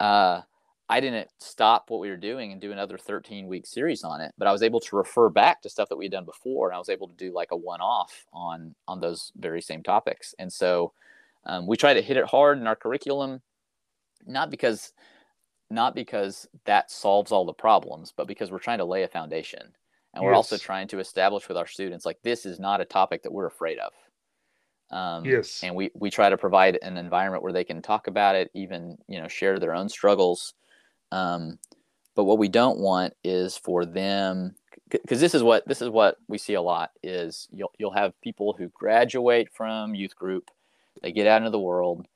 [0.00, 0.40] uh,
[0.88, 4.34] I didn't stop what we were doing and do another 13 week series on it,
[4.36, 6.76] but I was able to refer back to stuff that we had done before, and
[6.76, 10.34] I was able to do like a one off on on those very same topics.
[10.38, 10.92] And so
[11.46, 13.40] um, we try to hit it hard in our curriculum,
[14.26, 14.92] not because
[15.70, 19.74] not because that solves all the problems, but because we're trying to lay a foundation,
[20.14, 23.22] and we're also trying to establish with our students like this is not a topic
[23.22, 23.92] that we're afraid of.
[24.90, 25.60] Um, yes.
[25.62, 28.96] And we we try to provide an environment where they can talk about it, even
[29.08, 30.54] you know share their own struggles.
[31.10, 31.58] Um,
[32.14, 34.54] but what we don't want is for them
[34.90, 38.20] because this is what this is what we see a lot is you'll you'll have
[38.20, 40.50] people who graduate from youth group,
[41.02, 42.06] they get out into the world,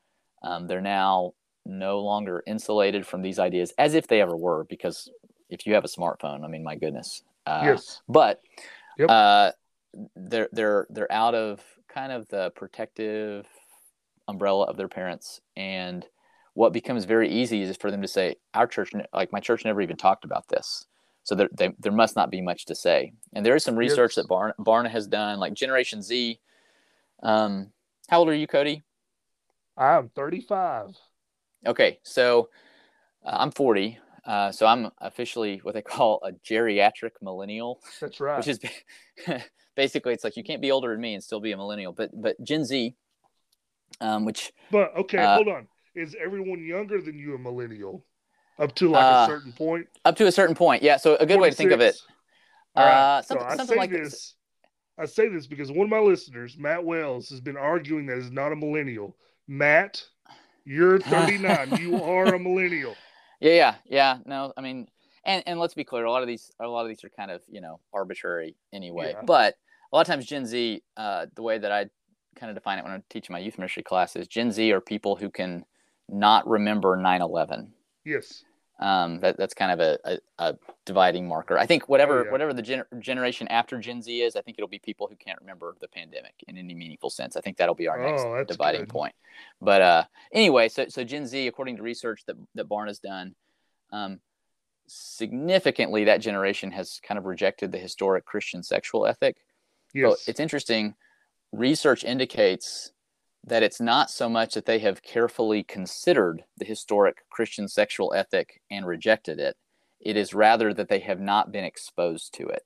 [0.43, 1.33] um, they're now
[1.67, 5.11] no longer insulated from these ideas as if they ever were because
[5.51, 7.23] if you have a smartphone, I mean, my goodness.
[7.49, 8.03] Uh, yes.
[8.09, 8.41] But
[8.99, 9.11] Yep.
[9.11, 9.53] uh,
[10.17, 13.47] they're they're they're out of kind of the protective
[14.27, 16.07] umbrella of their parents, and
[16.55, 19.81] what becomes very easy is for them to say, "Our church, like my church, never
[19.81, 20.87] even talked about this."
[21.23, 23.13] So there, they, there must not be much to say.
[23.35, 24.27] And there is some research Yes.
[24.27, 26.41] that Barna, Barna has done, like Generation Z.
[27.23, 27.71] Um,
[28.09, 28.83] how old are you, Cody?
[29.77, 30.97] I'm 35.
[31.67, 32.49] Okay, so
[33.25, 33.99] uh, I'm 40.
[34.29, 38.37] Uh, so I'm officially what they call a geriatric millennial, That's right.
[38.37, 38.61] which is
[39.75, 41.93] basically it's like you can't be older than me and still be a millennial.
[41.93, 42.95] But but Gen Z,
[44.03, 45.67] um, which but okay, uh, hold on.
[45.95, 48.05] Is everyone younger than you a millennial?
[48.59, 49.87] Up to like Uh, a certain point?
[50.05, 50.97] up to a certain point, yeah.
[50.99, 51.97] So a good way to think of it.
[51.97, 52.07] 26?
[52.77, 52.93] All right.
[53.19, 54.11] Uh, so something- I something say like this.
[54.11, 54.35] this.
[54.99, 58.31] I say this because one of my listeners, Matt Wells, has been arguing that is
[58.33, 59.17] not a millennial.
[59.47, 60.03] Matt,
[60.65, 61.77] you're 39.
[61.81, 62.95] you are a millennial.
[63.41, 64.19] Yeah, yeah, yeah.
[64.27, 64.89] No, I mean,
[65.25, 67.31] and and let's be clear, a lot of these, a lot of these are kind
[67.31, 69.13] of you know arbitrary anyway.
[69.15, 69.23] Yeah.
[69.25, 69.55] But
[69.93, 71.87] a lot of times, Gen Z, uh, the way that I
[72.37, 75.17] kind of define it when I'm teaching my youth ministry classes, Gen Z are people
[75.17, 75.65] who can
[76.09, 77.69] not remember 9/11.
[78.05, 78.45] Yes.
[78.81, 81.59] Um, that that's kind of a, a, a dividing marker.
[81.59, 84.79] I think whatever whatever the gener- generation after Gen Z is, I think it'll be
[84.79, 87.37] people who can't remember the pandemic in any meaningful sense.
[87.37, 88.91] I think that'll be our next Oh, that's dividing good.
[88.91, 89.15] point.
[89.61, 93.35] But uh, anyway, so so Gen Z, according to research that that Barna's done,
[93.91, 94.21] um,
[94.87, 99.39] significantly that generation has kind of rejected the historic Christian sexual ethic.
[99.93, 100.11] Yes.
[100.11, 100.95] But it's interesting.
[101.51, 102.93] Research indicates
[103.49, 108.61] that it's not so much that they have carefully considered the historic Christian sexual ethic
[108.71, 109.57] and rejected it.
[110.01, 112.65] It is rather that they have not been exposed to it.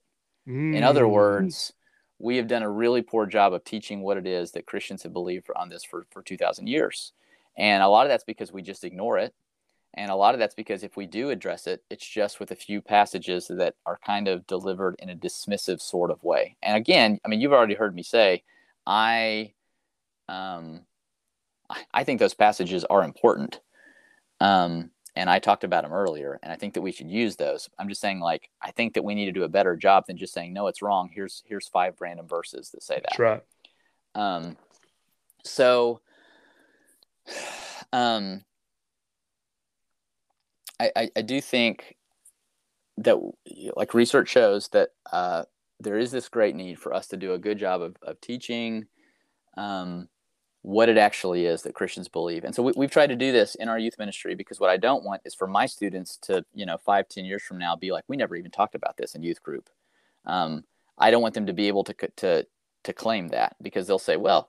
[0.73, 1.13] In other Mm.
[1.13, 1.73] words,
[2.19, 5.13] we have done a really poor job of teaching what it is that Christians have
[5.13, 7.13] believed on this for, for 2,000 years.
[7.57, 9.35] And a lot of that's because we just ignore it.
[9.95, 12.57] And a lot of that's because if we do address it, it's just with a
[12.57, 16.57] few passages that are kind of delivered in a dismissive sort of way.
[16.63, 18.43] And again, I mean, you've already heard me say,
[18.87, 19.53] I,
[20.33, 20.87] um,
[21.69, 23.61] I- I think those passages are important.
[24.41, 27.69] Um, and I talked about them earlier, and I think that we should use those.
[27.79, 30.17] I'm just saying, like, I think that we need to do a better job than
[30.17, 31.11] just saying, no, it's wrong.
[31.13, 33.05] Here's here's five random verses that say that.
[33.11, 33.43] That's right.
[34.15, 34.57] Um,
[35.45, 36.01] so,
[37.93, 38.43] um,
[40.81, 41.97] I, I, I do think
[42.97, 43.19] that,
[43.77, 45.45] like, research shows that uh,
[45.79, 48.87] there is this great need for us to do a good job of, of teaching
[49.57, 50.09] um,
[50.63, 52.45] what it actually is that Christians believe.
[52.45, 54.77] And so we, we've tried to do this in our youth ministry because what I
[54.77, 57.91] don't want is for my students to, you know, five, ten years from now be
[57.91, 59.69] like, we never even talked about this in youth group.
[60.25, 60.65] Um,
[60.97, 62.47] I don't want them to be able to, to,
[62.85, 64.49] to claim that because they'll say, well,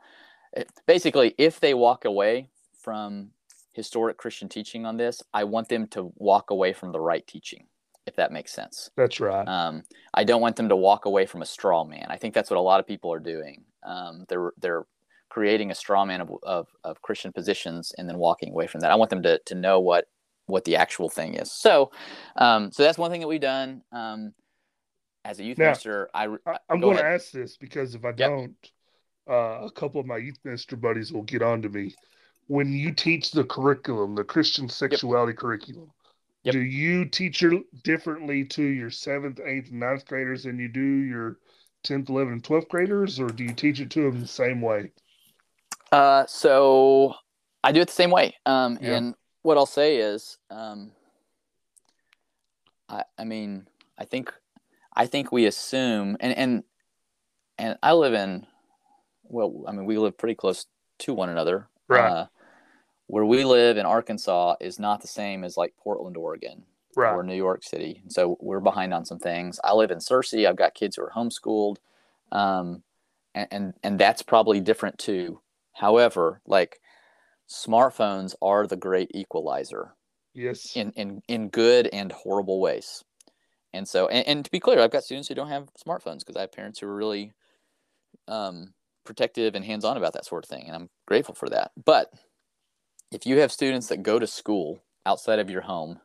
[0.86, 2.50] basically, if they walk away
[2.80, 3.32] from
[3.72, 7.66] historic Christian teaching on this, I want them to walk away from the right teaching,
[8.06, 8.92] if that makes sense.
[8.96, 9.48] That's right.
[9.48, 9.82] Um,
[10.14, 12.06] I don't want them to walk away from a straw man.
[12.08, 13.64] I think that's what a lot of people are doing.
[13.82, 14.86] Um, they're they're
[15.34, 18.92] creating a straw man of, of, of Christian positions and then walking away from that.
[18.92, 20.06] I want them to, to know what
[20.46, 21.52] what the actual thing is.
[21.52, 21.90] So,
[22.36, 23.82] um, so that's one thing that we've done.
[23.94, 24.34] Um,
[25.24, 28.12] as a youth Now, minister, I, I, I'm going to ask this because if I
[28.12, 28.54] don't,
[29.28, 31.96] uh, a couple of my youth minister buddies will get on to me.
[32.48, 35.90] When you teach the curriculum, the Christian sexuality curriculum,
[36.44, 36.54] Yep.
[36.54, 40.82] do you teach it differently to your seventh, eighth, and ninth graders than you do
[40.82, 41.38] your
[41.86, 44.92] 10th, 11th, and 12th graders, or do you teach it to them the same way?
[45.94, 47.14] Uh, so
[47.64, 48.36] I do it the same way.
[48.48, 48.96] Um, Yeah.
[48.96, 50.92] and what I'll say is, um,
[52.90, 53.68] I, I mean,
[53.98, 54.34] I think,
[54.96, 56.64] I think we assume, and, and,
[57.60, 58.48] and I live in,
[59.24, 60.66] well, I mean, we live pretty close
[61.00, 61.68] to one another.
[61.88, 62.10] Right.
[62.12, 62.26] Uh,
[63.06, 66.64] where we live in Arkansas is not the same as like Portland, Oregon
[66.96, 67.14] Right.
[67.14, 68.00] or New York City.
[68.02, 69.60] And so we're behind on some things.
[69.64, 70.48] I live in Searcy.
[70.48, 71.78] I've got kids who are homeschooled.
[72.32, 72.82] Um,
[73.36, 75.40] and, and, and that's probably different too.
[75.74, 76.80] However, like
[77.50, 79.96] smartphones are the great equalizer
[80.34, 80.76] Yes.
[80.76, 83.04] in, in, in good and horrible ways.
[83.74, 86.36] And so, and, and to be clear, I've got students who don't have smartphones because
[86.36, 87.34] I have parents who are really
[88.28, 90.66] um, protective and hands on about that sort of thing.
[90.68, 91.72] And I'm grateful for that.
[91.84, 92.12] But
[93.12, 96.00] if you have students that go to school outside of your home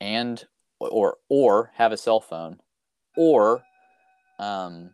[0.00, 0.44] and
[0.80, 2.58] or or have a cell phone
[3.16, 3.62] or
[4.38, 4.90] um,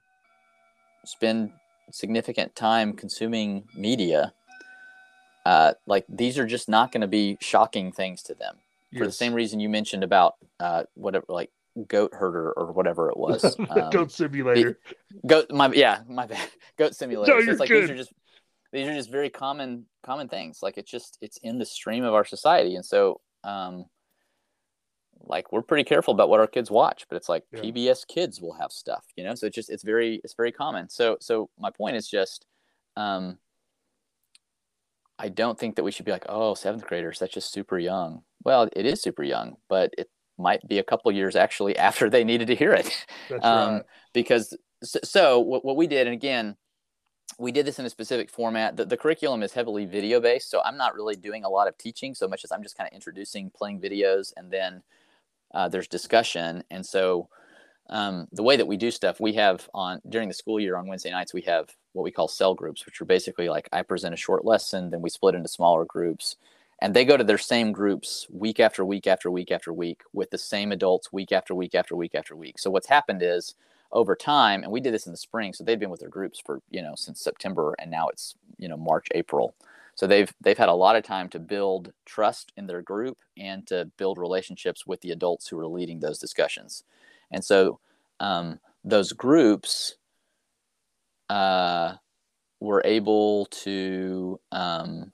[1.04, 1.52] spend
[1.92, 4.32] significant time consuming media,
[5.46, 8.56] uh, like these are just not going to be shocking things to them
[8.90, 9.00] yes.
[9.00, 11.50] for the same reason you mentioned about uh, whatever, like
[11.86, 13.56] goat herder or whatever it was.
[13.70, 14.78] Um, goat simulator.
[15.10, 16.48] The, goat, my yeah, my bad.
[16.76, 17.32] Goat simulator.
[17.32, 17.84] No, so it's like good.
[17.84, 18.12] these are just
[18.72, 20.60] these are just very common common things.
[20.62, 23.84] Like it's just it's in the stream of our society, and so um,
[25.30, 27.06] like we're pretty careful about what our kids watch.
[27.08, 27.60] But it's like yeah.
[27.60, 29.34] PBS Kids will have stuff, you know.
[29.34, 30.90] So it's just it's very it's very common.
[30.90, 32.46] So so my point is just.
[32.96, 33.38] Um,
[35.20, 38.22] I don't think that we should be like, oh, seventh graders, that's just super young.
[38.42, 40.08] Well, it is super young, but it
[40.38, 43.06] might be a couple years actually after they needed to hear it.
[43.42, 43.82] Um, right.
[44.14, 46.56] Because so, so what, what we did, and again,
[47.38, 48.76] we did this in a specific format.
[48.76, 51.76] The, the curriculum is heavily video based, so I'm not really doing a lot of
[51.78, 54.82] teaching so much as I'm just kind of introducing, playing videos, and then
[55.54, 56.62] uh, there's discussion.
[56.70, 57.28] And so
[57.90, 60.86] um, the way that we do stuff, we have on during the school year on
[60.86, 64.14] Wednesday nights, we have what we call cell groups, which are basically like I present
[64.14, 66.36] a short lesson, then we split into smaller groups,
[66.80, 70.30] and they go to their same groups week after week after week after week with
[70.30, 72.58] the same adults week after week after week after week.
[72.60, 73.56] So what's happened is
[73.90, 76.40] over time, and we did this in the spring, so they've been with their groups
[76.44, 79.54] for you know since September, and now it's you know March, April.
[80.00, 83.66] So they've they've had a lot of time to build trust in their group and
[83.66, 86.84] to build relationships with the adults who are leading those discussions.
[87.30, 87.80] And so
[88.18, 89.96] um, those groups
[91.28, 91.96] uh,
[92.60, 95.12] were able to um,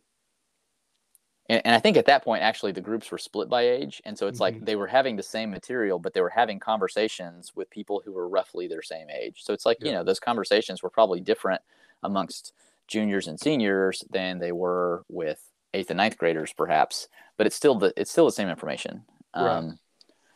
[1.49, 4.17] and, and, I think at that point, actually, the groups were split by age, and
[4.17, 4.57] so it's mm-hmm.
[4.57, 8.13] like they were having the same material, but they were having conversations with people who
[8.13, 9.43] were roughly their same age.
[9.43, 9.87] So it's like yeah.
[9.87, 11.61] you know those conversations were probably different
[12.05, 12.53] amongst
[12.89, 15.41] juniors and seniors than they were with
[15.75, 17.09] eighth and ninth graders, perhaps.
[17.37, 19.05] But it's still the it's still the same information.
[19.35, 19.59] Right.
[19.59, 19.79] Um,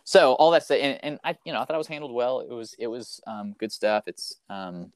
[0.05, 2.41] so all that said, and, and, I you know I thought I was handled well.
[2.41, 4.05] It was it was um, good stuff.
[4.07, 4.93] It's um,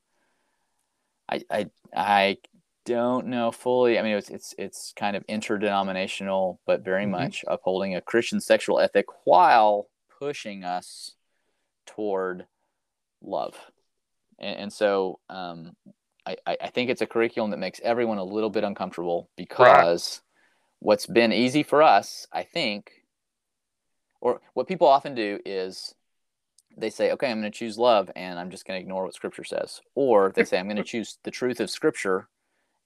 [1.29, 2.37] I I I
[2.85, 3.99] don't know fully.
[3.99, 7.13] I mean, it's it's it's kind of interdenominational, but very mm-hmm.
[7.13, 9.89] much upholding a Christian sexual ethic while
[10.19, 11.13] pushing us
[11.87, 12.47] toward
[13.23, 13.57] love.
[14.39, 15.77] And, and so, um,
[16.27, 20.29] I I think it's a curriculum that makes everyone a little bit uncomfortable because right.
[20.81, 22.91] what's been easy for us, I think,
[24.21, 25.95] or what people often do is
[26.77, 29.15] they say, okay, I'm going to choose love and I'm just going to ignore what
[29.15, 29.81] scripture says.
[29.95, 32.29] Or they say, I'm going to choose the truth of scripture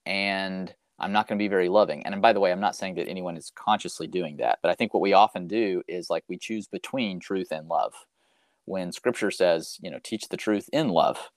[0.04, 2.04] and I'm not going to be very loving.
[2.04, 4.74] And by the way, I'm not saying that anyone is consciously doing that, but I
[4.74, 7.94] think what we often do is like we choose between truth and love.
[8.64, 11.30] When scripture says, you know, teach the truth in love.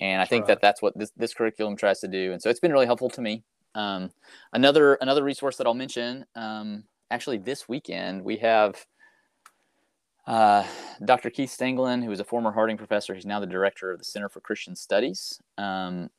[0.00, 0.48] And I think right.
[0.48, 2.32] that that's what this, this curriculum tries to do.
[2.32, 3.44] And so it's been really helpful to me.
[3.74, 4.10] Um,
[4.52, 8.84] another another resource that I'll mention, um, actually this weekend we have
[10.26, 10.64] uh,
[11.04, 11.30] Dr.
[11.30, 13.14] Keith Stanglin, who is a former Harding professor.
[13.14, 15.40] He's now the director of the Center for Christian Studies.
[15.58, 16.10] Um,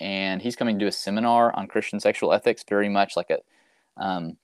[0.00, 3.38] and he's coming to do a seminar on Christian sexual ethics, very much like a
[4.02, 4.36] um,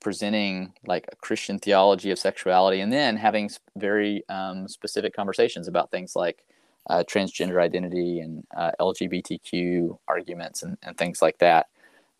[0.00, 5.90] presenting like a Christian theology of sexuality, and then having very um, specific conversations about
[5.90, 6.44] things like
[6.88, 11.68] uh, transgender identity and uh, LGBTQ arguments and, and, things like that.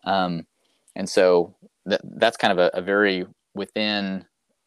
[0.05, 0.47] Um,
[0.95, 1.53] and so
[1.87, 4.25] th- that's kind of a, a very within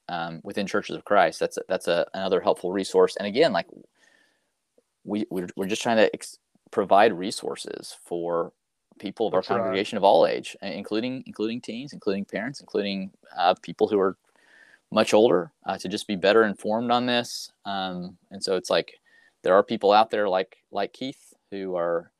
[0.08, 1.40] um, within churches of Christ.
[1.40, 3.16] That's a, that's a, another helpful resource.
[3.16, 3.66] And again, like
[5.04, 6.38] we we're, we're just trying to ex-
[6.70, 8.52] provide resources for
[8.98, 10.00] people of That's our congregation right.
[10.00, 14.16] of all age, including including teens, including parents, including uh, people who are
[14.90, 17.52] much older, uh, to just be better informed on this.
[17.64, 18.97] Um, and so it's like
[19.42, 22.10] there are people out there like like Keith who are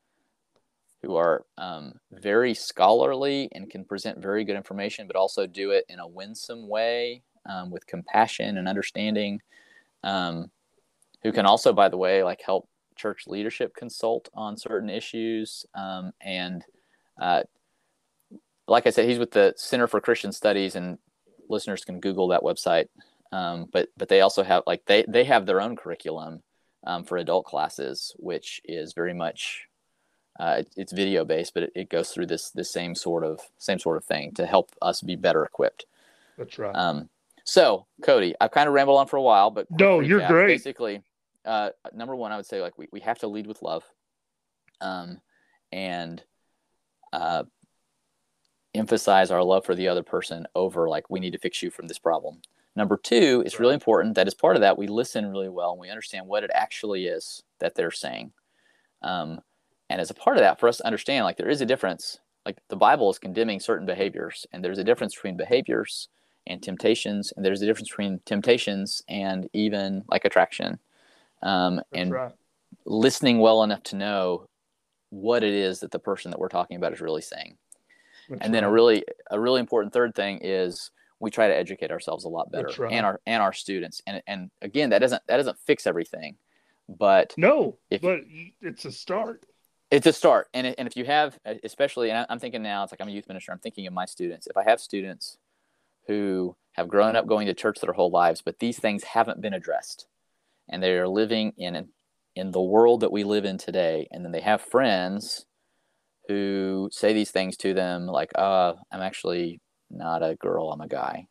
[1.03, 5.85] who are um, very scholarly and can present very good information, but also do it
[5.89, 9.41] in a winsome way um, with compassion and understanding.
[10.03, 10.51] Um,
[11.23, 15.67] who can also, by the way, like help church leadership consult on certain issues.
[15.75, 16.65] Um, and
[17.21, 17.43] uh,
[18.67, 20.99] like I said, he's with the Center for Christian Studies, and
[21.49, 22.87] listeners can Google that website.
[23.31, 26.43] Um, but but they also have like they they have their own curriculum
[26.85, 29.69] um, for adult classes, which is very much
[30.39, 33.41] uh, it, it's video based, but it, it, goes through this this same sort of
[33.59, 35.85] same sort of thing to help us be better equipped.
[36.37, 36.75] That's right.
[36.75, 37.09] Um,
[37.45, 40.47] so Cody, I've kind of rambled on for a while, but no, you're great.
[40.47, 41.03] Basically,
[41.45, 43.85] uh, number one, I would say like we, we have to lead with love,
[44.81, 45.21] um,
[45.73, 46.23] and
[47.13, 47.45] uh,
[48.75, 51.89] emphasize our love for the other person over like we need to fix you from
[51.89, 52.41] this problem.
[52.79, 55.81] Number two, it's really important that as part of that we listen really well and
[55.81, 58.31] we understand what it actually is that they're saying.
[59.03, 59.41] Um,
[59.91, 62.21] and as a part of that, for us to understand, like there is a difference.
[62.47, 66.09] Like the Bible is condemning certain behaviors, and there's a difference between behaviors
[66.47, 70.79] and temptations, and there's a difference between temptations and even like attraction
[71.43, 72.33] um, and right.
[72.87, 74.47] listening well enough to know
[75.11, 77.57] what it is that the person that we're talking about is really saying.
[78.29, 78.71] That's and then right.
[78.71, 82.51] a really a really important third thing is we try to educate ourselves a lot
[82.51, 82.93] better right.
[82.93, 84.01] and our and our students.
[84.07, 86.37] And and again, that doesn't that doesn't fix everything,
[86.89, 88.21] but no, if, but
[88.61, 89.45] it's a start.
[89.91, 93.01] It's a start, and and if you have, especially, and I'm thinking now, it's like
[93.01, 93.53] I'm a youth minister.
[93.53, 94.47] I'm thinking of my students.
[94.47, 95.39] If I have students
[96.07, 99.55] who have grown up going to church their whole lives, but these things haven't been
[99.55, 100.07] addressed,
[100.69, 101.89] and they are living in
[102.37, 105.47] in the world that we live in today, and then they have friends
[106.29, 110.89] who say these things to them, like, "Uh, I'm actually not a girl, I'm a
[110.89, 111.29] guy."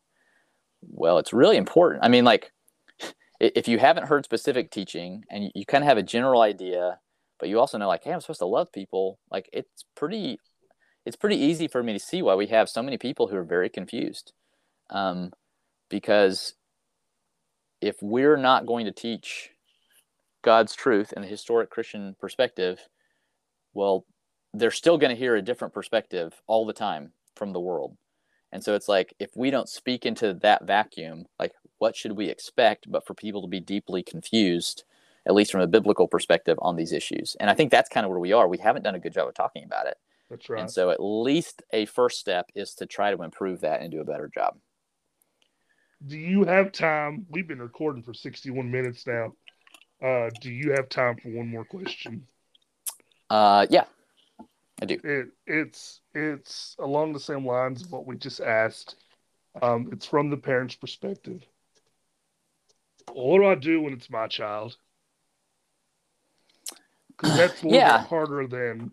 [0.82, 2.04] Well, it's really important.
[2.04, 2.52] I mean, like,
[3.40, 6.98] if you haven't heard specific teaching and you, kind of have a general idea
[7.38, 10.38] but you also know like hey i'm supposed to love people like it's pretty
[11.04, 13.44] it's pretty easy for me to see why we have so many people who are
[13.44, 14.32] very confused
[14.90, 15.30] um,
[15.88, 16.54] because
[17.80, 19.50] if we're not going to teach
[20.42, 22.88] god's truth and the historic christian perspective
[23.74, 24.04] well
[24.54, 27.96] they're still going to hear a different perspective all the time from the world
[28.52, 32.28] and so it's like if we don't speak into that vacuum like what should we
[32.28, 34.84] expect but for people to be deeply confused
[35.28, 37.36] at least from a biblical perspective, on these issues.
[37.38, 38.48] And I think that's kind of where we are.
[38.48, 39.98] We haven't done a good job of talking about it.
[40.30, 40.60] That's right.
[40.60, 44.00] And so, at least a first step is to try to improve that and do
[44.00, 44.56] a better job.
[46.06, 47.26] Do you have time?
[47.30, 49.32] We've been recording for 61 minutes now.
[50.02, 52.26] Uh, do you have time for one more question?
[53.28, 53.84] Uh, yeah,
[54.80, 54.98] I do.
[55.02, 58.96] It, it's it's along the same lines of what we just asked.
[59.60, 61.44] Um, it's from the parent's perspective.
[63.12, 64.76] What do I do when it's my child?
[67.18, 67.98] because that's a little yeah.
[67.98, 68.92] bit harder than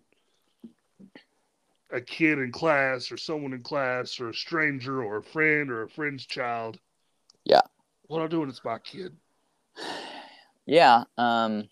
[1.91, 5.83] a kid in class or someone in class or a stranger or a friend or
[5.83, 6.79] a friend's child.
[7.43, 7.61] Yeah.
[8.07, 9.15] What I do when it's my kid.
[10.65, 11.03] Yeah.
[11.17, 11.69] Um,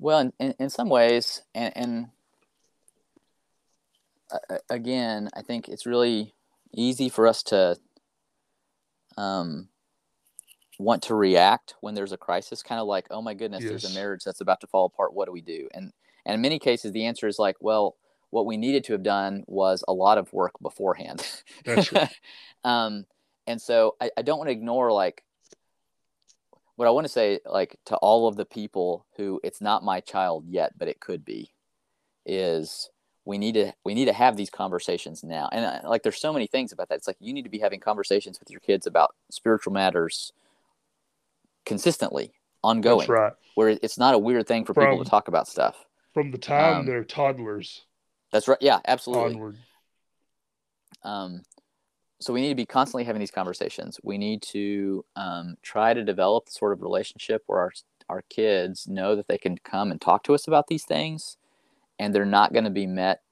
[0.00, 2.08] well, in, in, in some ways, and, and
[4.32, 6.34] uh, again, I think it's really
[6.72, 7.76] easy for us to
[9.16, 9.68] um,
[10.78, 13.70] want to react when there's a crisis, kind of like, oh my goodness, yes.
[13.70, 15.12] there's a marriage that's about to fall apart.
[15.14, 15.68] What do we do?
[15.74, 15.92] And
[16.24, 17.96] and in many cases, the answer is like, well,
[18.30, 21.26] what we needed to have done was a lot of work beforehand.
[21.64, 22.10] That's right.
[22.64, 23.04] um,
[23.46, 25.24] and so I, I don't want to ignore like
[26.80, 30.00] what I want to say, like to all of the people who it's not my
[30.00, 31.52] child yet, but it could be,
[32.24, 32.88] is
[33.26, 35.50] we need to we need to have these conversations now.
[35.52, 36.94] And uh, like, there's so many things about that.
[36.94, 40.32] It's like you need to be having conversations with your kids about spiritual matters
[41.66, 43.00] consistently, ongoing.
[43.00, 43.32] That's right.
[43.56, 45.84] Where it's not a weird thing for from, people to talk about stuff.
[46.14, 47.82] From the time um, they're toddlers.
[48.32, 48.56] That's right.
[48.62, 49.34] Yeah, absolutely.
[49.34, 49.56] Onward.
[51.02, 51.42] Um,
[52.20, 53.98] so we need to be constantly having these conversations.
[54.02, 57.72] We need to um, try to develop the sort of relationship where our
[58.08, 61.36] our kids know that they can come and talk to us about these things,
[61.98, 63.22] and they're not going to be met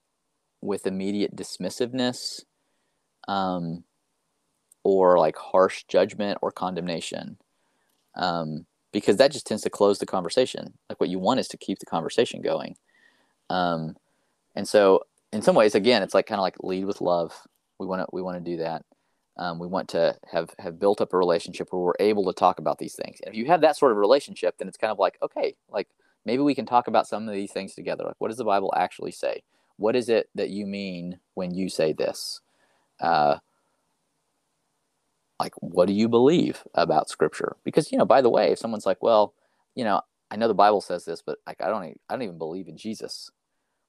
[0.61, 2.43] with immediate dismissiveness,
[3.27, 3.83] um,
[4.83, 7.37] or like harsh judgment or condemnation
[8.15, 10.73] um, because that just tends to close the conversation.
[10.89, 12.75] Like what you want is to keep the conversation going.
[13.49, 13.95] Um,
[14.55, 17.33] and so, in some ways, again, it's like kind of like lead with love.
[17.79, 18.83] We want to we want to do that.
[19.37, 22.59] Um, we want to have have built up a relationship where we're able to talk
[22.59, 23.19] about these things.
[23.23, 25.87] And if you have that sort of relationship, then it's kind of like okay, like
[26.25, 28.03] maybe we can talk about some of these things together.
[28.03, 29.43] Like, what does the Bible actually say?
[29.77, 32.41] What is it that you mean when you say this?
[32.99, 33.37] Uh,
[35.39, 38.85] like what do you believe about scripture because you know by the way if someone's
[38.85, 39.33] like well
[39.73, 42.37] you know i know the bible says this but like i don't i don't even
[42.37, 43.31] believe in jesus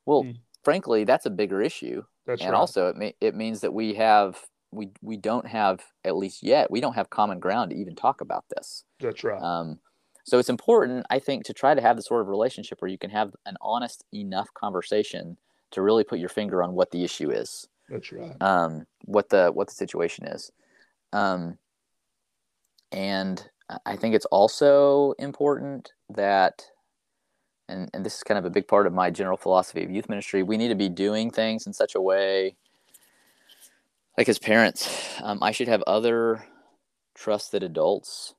[0.06, 0.36] well mm.
[0.62, 2.58] frankly that's a bigger issue that's and right.
[2.58, 4.38] also it may, it means that we have
[4.70, 8.20] we we don't have at least yet we don't have common ground to even talk
[8.20, 8.84] about this.
[9.00, 9.40] That's right.
[9.42, 9.78] Um
[10.24, 12.98] so it's important i think to try to have the sort of relationship where you
[12.98, 15.38] can have an honest enough conversation
[15.70, 17.66] to really put your finger on what the issue is.
[17.88, 18.36] That's right.
[18.40, 20.52] Um what the what the situation is.
[21.12, 21.58] Um,
[22.92, 23.48] and
[23.86, 26.66] I think it's also important that,
[27.70, 30.08] and, and this is kind of a big part of my general philosophy of youth
[30.08, 32.56] ministry, we need to be doing things in such a way,
[34.18, 36.44] like as parents, um, I should have other
[37.14, 38.34] trusted adults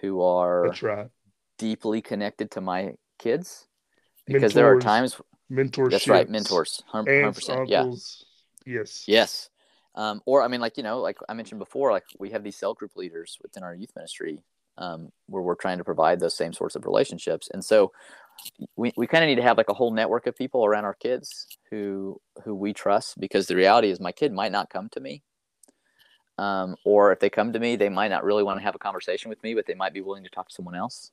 [0.00, 1.08] who are That's right.
[1.56, 3.66] deeply connected to my kids.
[4.26, 5.90] Because mentors, there are times mentors.
[5.90, 6.82] That's right, mentors.
[6.92, 7.24] 100%.
[7.24, 8.24] Aunts, uncles,
[8.66, 8.74] yeah.
[8.80, 9.04] Yes.
[9.06, 9.50] Yes.
[9.94, 12.56] Um, or I mean, like you know, like I mentioned before, like we have these
[12.56, 14.44] cell group leaders within our youth ministry
[14.76, 17.90] um, where we're trying to provide those same sorts of relationships, and so
[18.76, 20.94] we, we kind of need to have like a whole network of people around our
[20.94, 25.00] kids who who we trust because the reality is my kid might not come to
[25.00, 25.22] me
[26.38, 28.78] um, or if they come to me they might not really want to have a
[28.80, 31.10] conversation with me but they might be willing to talk to someone else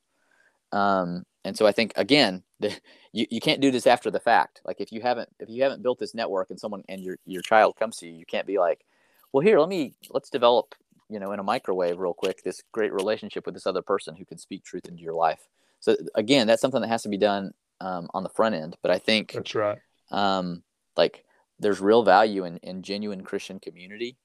[0.73, 2.73] Um, and so I think again, the,
[3.13, 4.61] you, you can't do this after the fact.
[4.65, 7.43] Like if you haven't if you haven't built this network and someone and your your
[7.43, 8.85] child comes to you, you can't be like,
[9.33, 10.75] well, here, let me let's develop
[11.09, 14.25] you know in a microwave real quick this great relationship with this other person who
[14.25, 15.47] can speak truth into your life.
[15.85, 18.75] So again, that's something that has to be done um, on the front end.
[18.81, 19.77] But I think that's right.
[20.09, 20.63] Um,
[20.97, 21.25] like
[21.59, 24.17] there's real value in, in genuine Christian community.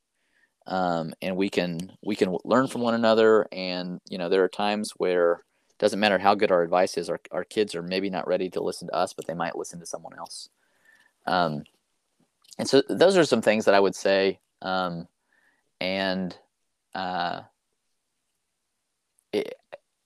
[0.66, 3.46] Um, and we can we can learn from one another.
[3.52, 5.32] And you know, there are times where
[5.68, 8.48] it doesn't matter how good our advice is, our our kids are maybe not ready
[8.48, 10.48] to listen to us, but they might listen to someone else.
[11.26, 11.64] Um,
[12.58, 14.40] and so those are some things that I would say.
[14.62, 15.08] Um,
[15.78, 16.34] and
[16.94, 17.42] uh,
[19.30, 19.56] it,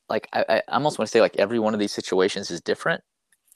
[0.08, 3.02] like I, I almost want to say like every one of these situations is different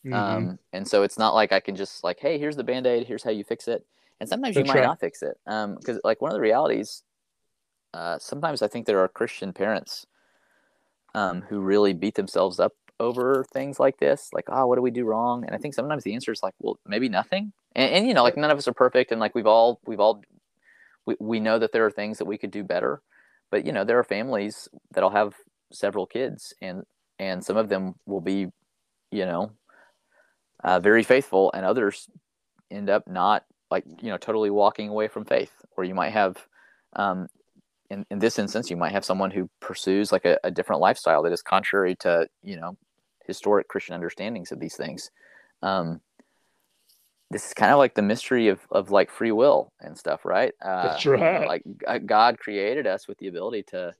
[0.06, 0.14] Mm-hmm.
[0.14, 3.06] Um, and so it's not like I can just like, hey, here's the band aid,
[3.06, 3.84] here's how you fix it.
[4.20, 4.86] And sometimes That's you might right.
[4.86, 5.38] not fix it.
[5.46, 7.02] Um, because like one of the realities,
[7.94, 10.06] uh, sometimes I think there are Christian parents
[11.14, 14.90] um, who really beat themselves up over things like this, like, oh, what do we
[14.90, 15.44] do wrong?
[15.44, 17.52] And I think sometimes the answer is like, well, maybe nothing.
[17.76, 20.00] And, and you know, like none of us are perfect, and like we've all we've
[20.00, 20.22] all
[21.06, 23.02] we, we know that there are things that we could do better,
[23.50, 25.34] but you know, there are families that'll have
[25.72, 26.82] several kids, and
[27.18, 28.46] and some of them will be,
[29.10, 29.52] you know,
[30.62, 32.08] uh, very faithful, and others
[32.70, 35.52] end up not like you know totally walking away from faith.
[35.76, 36.36] Or you might have,
[36.94, 37.28] um,
[37.90, 41.22] in in this instance, you might have someone who pursues like a, a different lifestyle
[41.22, 42.76] that is contrary to you know
[43.26, 45.10] historic Christian understandings of these things.
[45.62, 46.00] Um,
[47.30, 50.54] this is kind of like the mystery of, of like free will and stuff, right?
[50.64, 51.46] Uh, That's right.
[51.46, 53.94] Like God created us with the ability to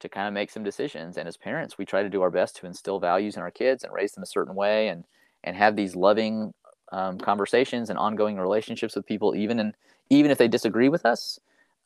[0.00, 2.56] to kind of make some decisions, and as parents, we try to do our best
[2.56, 5.04] to instill values in our kids and raise them a certain way, and
[5.44, 6.52] and have these loving
[6.92, 9.74] um, conversations and ongoing relationships with people, even and
[10.10, 11.40] even if they disagree with us.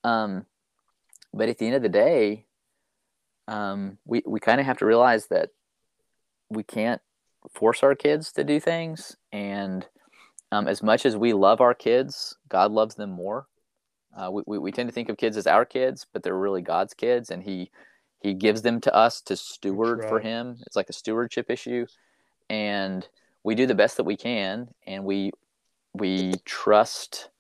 [0.05, 0.47] Um,
[1.33, 2.47] but at the end of the day,
[3.49, 5.51] um, we we kind of have to realize that
[6.49, 7.01] we can't
[7.53, 9.87] force our kids to do things, and
[10.53, 13.47] um, as much as we love our kids, God loves them more.
[14.17, 16.63] Uh, we, we, we tend to think of kids as our kids, but they're really
[16.63, 17.71] God's kids, and He
[18.21, 20.09] He gives them to us to steward right.
[20.09, 20.59] for Him.
[20.67, 21.87] It's like a stewardship issue,
[22.49, 23.09] and
[23.43, 25.31] we do the best that we can and we
[25.95, 27.31] we trust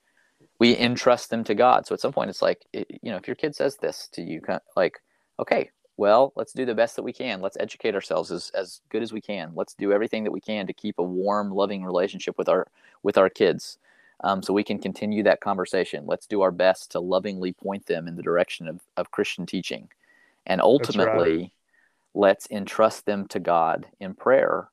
[0.58, 1.86] we entrust them to god.
[1.86, 4.22] So at some point it's like it, you know if your kid says this to
[4.22, 4.40] you
[4.76, 5.00] like
[5.38, 7.40] okay well let's do the best that we can.
[7.40, 9.52] Let's educate ourselves as, as good as we can.
[9.54, 12.66] Let's do everything that we can to keep a warm loving relationship with our
[13.02, 13.78] with our kids
[14.22, 16.06] um, so we can continue that conversation.
[16.06, 19.88] Let's do our best to lovingly point them in the direction of, of christian teaching
[20.50, 21.52] and ultimately right.
[22.14, 24.68] let's entrust them to god in prayer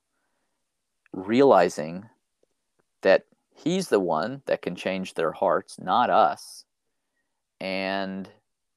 [1.12, 2.08] realizing
[3.02, 3.24] that
[3.54, 6.64] he's the one that can change their hearts, not us,
[7.60, 8.28] and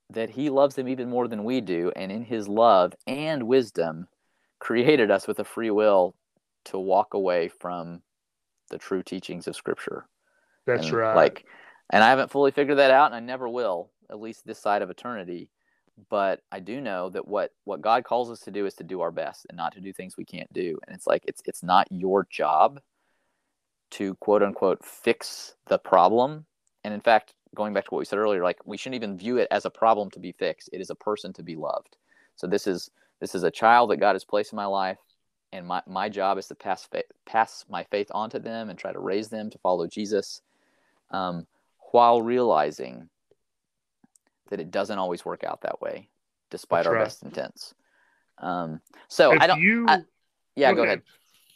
[0.09, 4.07] that he loves them even more than we do, and in his love and wisdom
[4.59, 6.15] created us with a free will
[6.65, 8.01] to walk away from
[8.69, 10.05] the true teachings of scripture.
[10.65, 11.15] That's and right.
[11.15, 11.45] Like
[11.89, 14.81] and I haven't fully figured that out and I never will, at least this side
[14.81, 15.49] of eternity
[16.09, 19.01] but I do know that what what God calls us to do is to do
[19.01, 20.77] our best and not to do things we can't do.
[20.87, 22.79] And it's like it's it's not your job
[23.91, 26.45] to quote unquote fix the problem.
[26.83, 29.37] And in fact, going back to what we said earlier, like we shouldn't even view
[29.37, 30.69] it as a problem to be fixed.
[30.73, 31.97] It is a person to be loved.
[32.35, 32.89] So this is
[33.19, 34.97] this is a child that God has placed in my life,
[35.53, 38.79] and my my job is to pass faith, pass my faith on to them and
[38.79, 40.41] try to raise them to follow Jesus,
[41.11, 41.45] um,
[41.91, 43.09] while realizing
[44.51, 46.07] that it doesn't always work out that way,
[46.51, 47.03] despite That's our right.
[47.05, 47.73] best intents.
[48.37, 49.59] Um, so if I don't.
[49.59, 50.01] You, I,
[50.55, 51.01] yeah, go, ahead.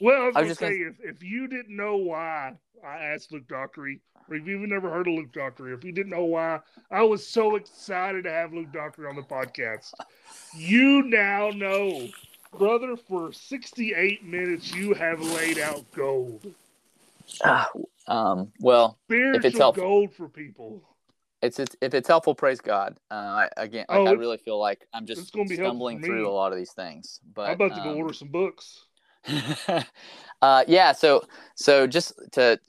[0.02, 0.92] Well, I was, I was just say gonna...
[1.04, 2.54] if, if you didn't know why
[2.86, 6.12] I asked Luke Dockery, or if you've never heard of Luke Dockery, if you didn't
[6.12, 6.60] know why
[6.90, 9.94] I was so excited to have Luke Dockery on the podcast,
[10.56, 12.08] you now know,
[12.58, 12.96] brother.
[12.96, 16.54] For sixty-eight minutes, you have laid out gold.
[17.44, 17.66] Uh,
[18.08, 20.82] um, well, Spiritual if it's helpful, gold for people
[21.42, 22.98] it's, it's if it's helpful, praise God.
[23.12, 26.52] Uh, I, again, like, oh, I really feel like I'm just stumbling through a lot
[26.52, 27.20] of these things.
[27.34, 28.86] But I'm about to um, go order some books.
[30.42, 30.92] uh, yeah.
[30.92, 31.24] So
[31.56, 32.60] so just to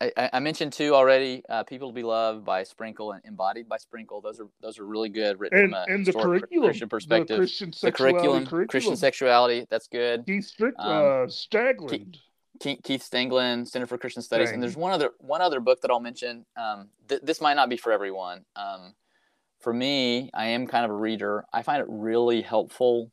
[0.00, 1.42] I, I mentioned two already.
[1.48, 4.20] Uh, People to be loved by Sprinkle and embodied by Sprinkle.
[4.20, 5.40] Those are those are really good.
[5.40, 7.28] Written and, from a and the curriculum, Christian perspective.
[7.28, 9.66] The, Christian the curriculum, curriculum, Christian sexuality.
[9.70, 10.26] That's good.
[10.26, 11.90] Keith Strick, um, uh, Stagland.
[11.90, 12.20] Keith
[12.58, 16.44] Stanglin, Center for Christian Studies, and there's one other one other book that I'll mention.
[16.56, 18.44] Um, th- this might not be for everyone.
[18.54, 18.94] Um,
[19.60, 21.44] for me, I am kind of a reader.
[21.52, 23.10] I find it really helpful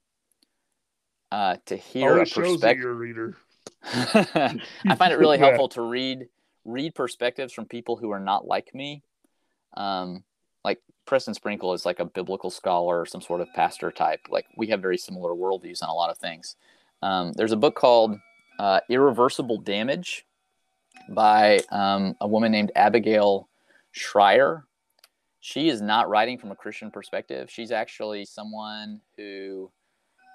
[1.31, 2.79] uh, to hear a perspective.
[2.79, 3.37] You're a reader.
[3.83, 5.45] I find it really yeah.
[5.45, 6.27] helpful to read
[6.65, 9.03] read perspectives from people who are not like me.
[9.75, 10.23] Um,
[10.63, 14.21] like Preston Sprinkle is like a biblical scholar, some sort of pastor type.
[14.29, 16.55] Like we have very similar worldviews on a lot of things.
[17.01, 18.15] Um, there's a book called
[18.59, 20.25] uh, Irreversible Damage
[21.09, 23.49] by um, a woman named Abigail
[23.91, 24.65] Shrier.
[25.39, 27.49] She is not writing from a Christian perspective.
[27.49, 29.71] She's actually someone who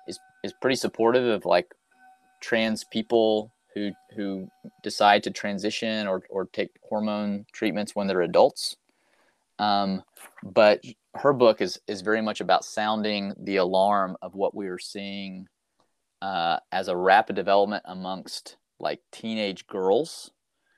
[0.06, 1.74] is is pretty supportive of like
[2.40, 4.48] trans people who who
[4.82, 8.76] decide to transition or or take hormone treatments when they're adults.
[9.58, 10.02] Um,
[10.42, 10.82] but
[11.14, 15.48] her book is is very much about sounding the alarm of what we are seeing
[16.22, 20.30] uh, as a rapid development amongst like teenage girls.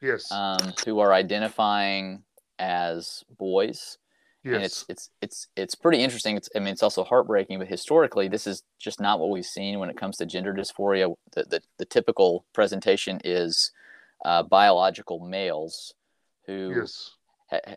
[0.03, 0.33] Yes.
[0.33, 2.23] Um, who are identifying
[2.59, 3.99] as boys.
[4.43, 4.55] Yes.
[4.55, 6.37] And it's it's it's it's pretty interesting.
[6.37, 9.79] It's I mean it's also heartbreaking, but historically this is just not what we've seen
[9.79, 11.15] when it comes to gender dysphoria.
[11.33, 13.71] The the, the typical presentation is
[14.25, 15.93] uh, biological males
[16.47, 17.11] who yes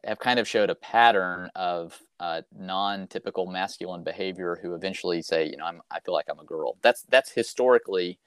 [0.04, 5.58] have kind of showed a pattern of uh, non-typical masculine behavior who eventually say, you
[5.58, 6.78] know, I'm, I feel like I'm a girl.
[6.82, 8.18] That's that's historically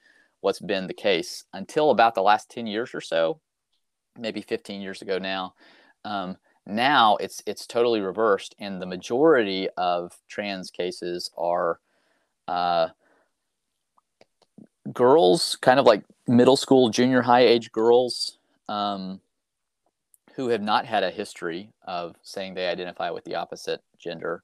[0.41, 3.39] what's been the case until about the last 10 years or so,
[4.15, 5.55] maybe 15 years ago now.
[6.05, 6.37] Um,
[6.67, 11.79] now it's it's totally reversed, and the majority of trans cases are
[12.47, 12.89] uh,
[14.93, 18.37] girls, kind of like middle school, junior high age girls.
[18.69, 19.21] Um,
[20.37, 24.43] who have not had a history of saying they identify with the opposite gender.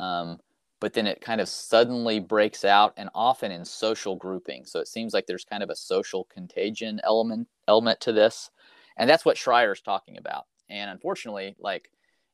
[0.00, 0.40] Um,
[0.80, 4.64] but then it kind of suddenly breaks out and often in social grouping.
[4.64, 8.50] So it seems like there's kind of a social contagion element element to this.
[8.96, 10.46] And that's what Shrier's talking about.
[10.70, 11.90] And unfortunately, like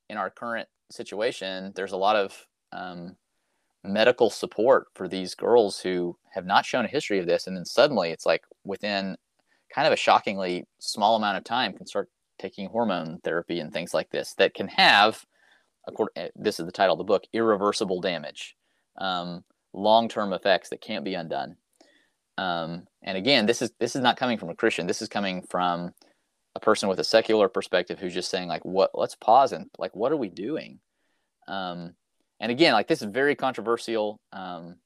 [0.08, 3.16] in our current situation, there's a lot of um,
[3.82, 7.48] medical support for these girls who have not shown a history of this.
[7.48, 9.16] And then suddenly it's like within
[9.74, 12.08] kind of a shockingly small amount of time can start
[12.42, 15.24] taking hormone therapy and things like this that can have,
[16.16, 18.56] eh, this is the title of the book, irreversible damage,
[18.98, 21.56] um, long-term effects that can't be undone.
[22.36, 24.86] Um, and again, this is this is not coming from a Christian.
[24.86, 25.92] This is coming from
[26.54, 28.90] a person with a secular perspective who's just saying like, what?
[28.94, 30.80] Let's pause and like, what are we doing?
[31.46, 31.94] Um,
[32.40, 34.18] and again, like this is very controversial.
[34.32, 34.76] Um,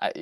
[0.00, 0.12] I,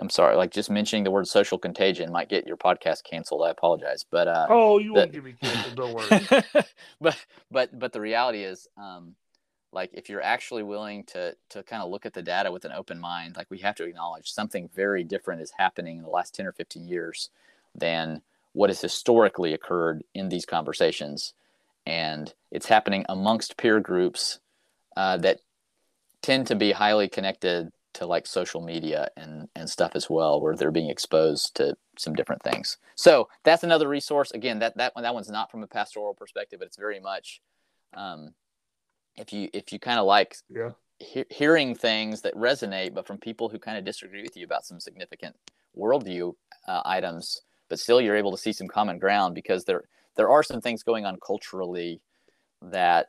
[0.00, 3.42] am sorry, like just mentioning the word social contagion might get your podcast canceled.
[3.42, 5.76] I apologize, but uh, oh, you the, won't get me canceled.
[5.76, 6.64] Don't worry.
[7.00, 7.16] but
[7.50, 9.14] but but the reality is, um,
[9.70, 12.72] like if you're actually willing to to kind of look at the data with an
[12.72, 16.34] open mind, like we have to acknowledge something very different is happening in the last
[16.34, 17.28] ten or fifteen years
[17.74, 18.22] than
[18.54, 21.34] what has historically occurred in these conversations,
[21.86, 24.40] and it's happening amongst peer groups
[24.96, 25.40] uh, that
[26.22, 30.56] tend to be highly connected to like social media and and stuff as well where
[30.56, 32.78] they're being exposed to some different things.
[32.94, 34.30] So that's another resource.
[34.32, 37.40] Again that that one that one's not from a pastoral perspective but it's very much
[37.94, 38.34] um,
[39.16, 40.70] if you if you kind of like yeah.
[40.98, 44.64] he- hearing things that resonate but from people who kind of disagree with you about
[44.64, 45.36] some significant
[45.76, 46.34] worldview
[46.68, 49.84] uh, items but still you're able to see some common ground because there
[50.16, 52.00] there are some things going on culturally
[52.60, 53.08] that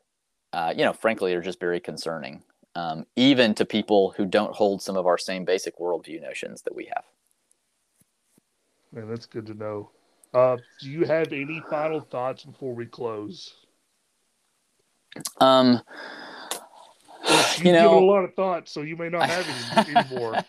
[0.51, 2.43] uh, you know frankly are just very concerning
[2.75, 6.75] um, even to people who don't hold some of our same basic worldview notions that
[6.75, 7.03] we have.
[8.91, 9.89] Man, that's good to know.
[10.33, 13.53] Uh, do you have any final thoughts before we close?
[15.39, 15.81] Um,
[17.29, 19.47] you, you know, a lot of thoughts, so you may not have
[19.77, 20.43] any anymore.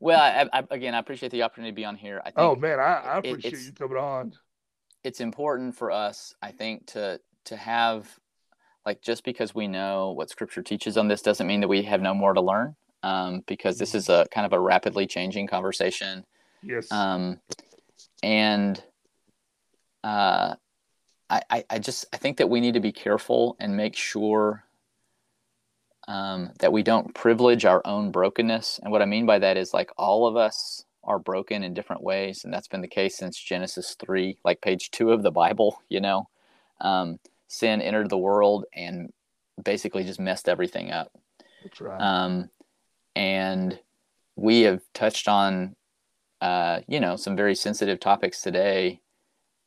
[0.00, 2.22] well, I, I, again, I appreciate the opportunity to be on here.
[2.24, 4.32] I oh man, I, I appreciate it, you coming on.
[5.04, 8.18] It's important for us, I think, to to have
[8.88, 12.00] like just because we know what scripture teaches on this doesn't mean that we have
[12.00, 16.24] no more to learn um, because this is a kind of a rapidly changing conversation.
[16.62, 16.90] Yes.
[16.90, 17.38] Um,
[18.22, 18.82] and
[20.02, 20.54] uh,
[21.28, 24.64] I, I just i think that we need to be careful and make sure
[26.06, 28.80] um, that we don't privilege our own brokenness.
[28.82, 32.02] And what i mean by that is like all of us are broken in different
[32.02, 35.82] ways and that's been the case since genesis 3 like page 2 of the bible
[35.90, 36.28] you know?
[36.80, 37.18] Um,
[37.48, 39.12] sin entered the world and
[39.62, 41.10] basically just messed everything up.
[41.62, 42.00] That's right.
[42.00, 42.50] Um,
[43.16, 43.78] and
[44.36, 45.74] we have touched on,
[46.40, 49.00] uh, you know, some very sensitive topics today,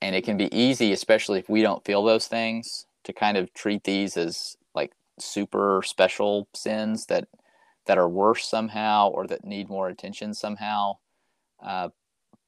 [0.02, 3.54] and it can be easy, especially if we don't feel those things, to kind of
[3.54, 7.28] treat these as like super special sins that
[7.88, 10.96] that are worse somehow or that need more attention somehow.
[11.62, 11.90] Uh,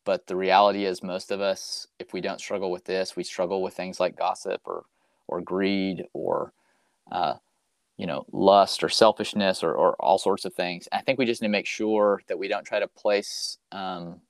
[0.05, 3.61] but the reality is, most of us, if we don't struggle with this, we struggle
[3.61, 4.85] with things like gossip or
[5.27, 6.53] or greed or
[7.11, 7.35] uh,
[7.97, 10.87] you know lust or selfishness or, or all sorts of things.
[10.91, 14.21] I think we just need to make sure that we don't try to place um,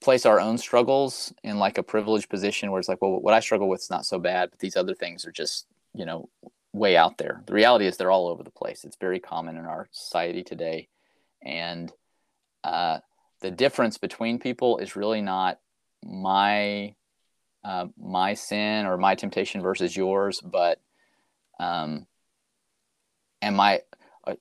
[0.00, 3.40] place our own struggles in like a privileged position where it's like well what i
[3.40, 6.26] struggle with is not so bad but these other things are just you know
[6.72, 7.42] way out there.
[7.46, 8.84] The reality is they're all over the place.
[8.84, 10.88] It's very common in our society today.
[11.42, 11.92] And
[12.62, 12.98] uh,
[13.40, 15.58] the difference between people is really not
[16.04, 16.94] my
[17.64, 20.80] uh, my sin or my temptation versus yours, but
[21.58, 22.06] um,
[23.42, 23.82] am I?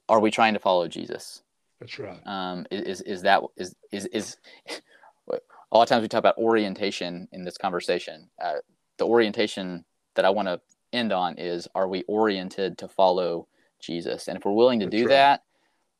[0.07, 1.43] Are we trying to follow Jesus?
[1.79, 2.19] That's right.
[2.25, 4.37] Um, is is that is is is
[4.71, 8.29] a lot of times we talk about orientation in this conversation.
[8.41, 8.55] Uh,
[8.97, 9.85] the orientation
[10.15, 10.61] that I want to
[10.93, 13.47] end on is: Are we oriented to follow
[13.79, 14.27] Jesus?
[14.27, 15.09] And if we're willing to That's do right.
[15.09, 15.43] that,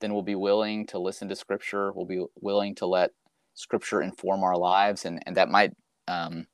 [0.02, 1.92] then we'll be willing to listen to Scripture.
[1.92, 3.12] We'll be willing to let
[3.54, 5.74] Scripture inform our lives, and and that might
[6.08, 6.48] um,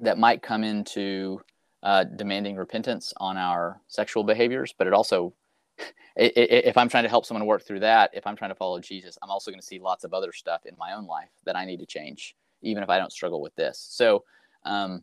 [0.00, 1.40] that might come into
[1.82, 5.34] uh, demanding repentance on our sexual behaviors, but it also
[6.16, 9.16] if I'm trying to help someone work through that, if I'm trying to follow Jesus,
[9.22, 11.64] I'm also going to see lots of other stuff in my own life that I
[11.64, 13.86] need to change, even if I don't struggle with this.
[13.90, 14.24] So,
[14.64, 15.02] um,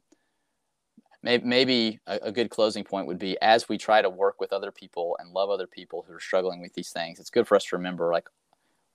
[1.24, 5.18] maybe, a, good closing point would be as we try to work with other people
[5.20, 7.76] and love other people who are struggling with these things, it's good for us to
[7.76, 8.30] remember like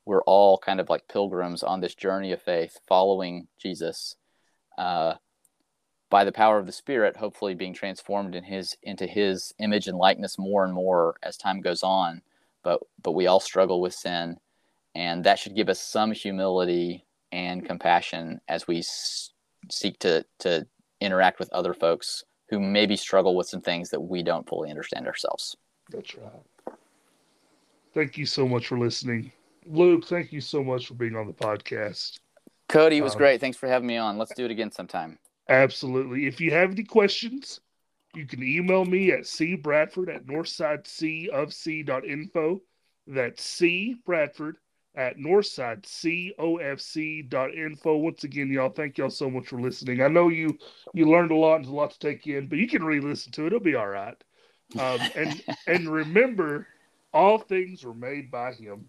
[0.04, 4.16] we're all kind of like pilgrims on this journey of faith, following Jesus.
[4.78, 5.14] Uh,
[6.12, 9.96] by the power of the spirit hopefully being transformed in his into his image and
[9.96, 12.20] likeness more and more as time goes on.
[12.62, 14.36] But but we all struggle with sin
[14.94, 19.30] and that should give us some humility and compassion as we s-
[19.70, 20.66] seek to to
[21.00, 25.06] interact with other folks who maybe struggle with some things that we don't fully understand
[25.06, 25.56] ourselves.
[25.88, 26.76] That's right.
[27.94, 29.32] Thank you so much for listening.
[29.64, 32.18] Luke thank you so much for being on the podcast.
[32.68, 33.40] Cody it was um, great.
[33.40, 34.18] Thanks for having me on.
[34.18, 35.18] Let's do it again sometime
[35.52, 36.26] Absolutely.
[36.26, 37.60] If you have any questions,
[38.14, 42.62] you can email me at cbradford at northsidecofc.info.
[43.06, 44.56] That's C Bradford
[44.94, 47.96] at northsidecofc.info.
[47.98, 50.00] Once again, y'all, thank y'all so much for listening.
[50.02, 50.56] I know you
[50.94, 53.44] you learned a lot and a lot to take in, but you can re-listen to
[53.44, 53.48] it.
[53.48, 54.16] It'll be all right.
[54.78, 56.66] Um, and and remember,
[57.12, 58.88] all things were made by Him,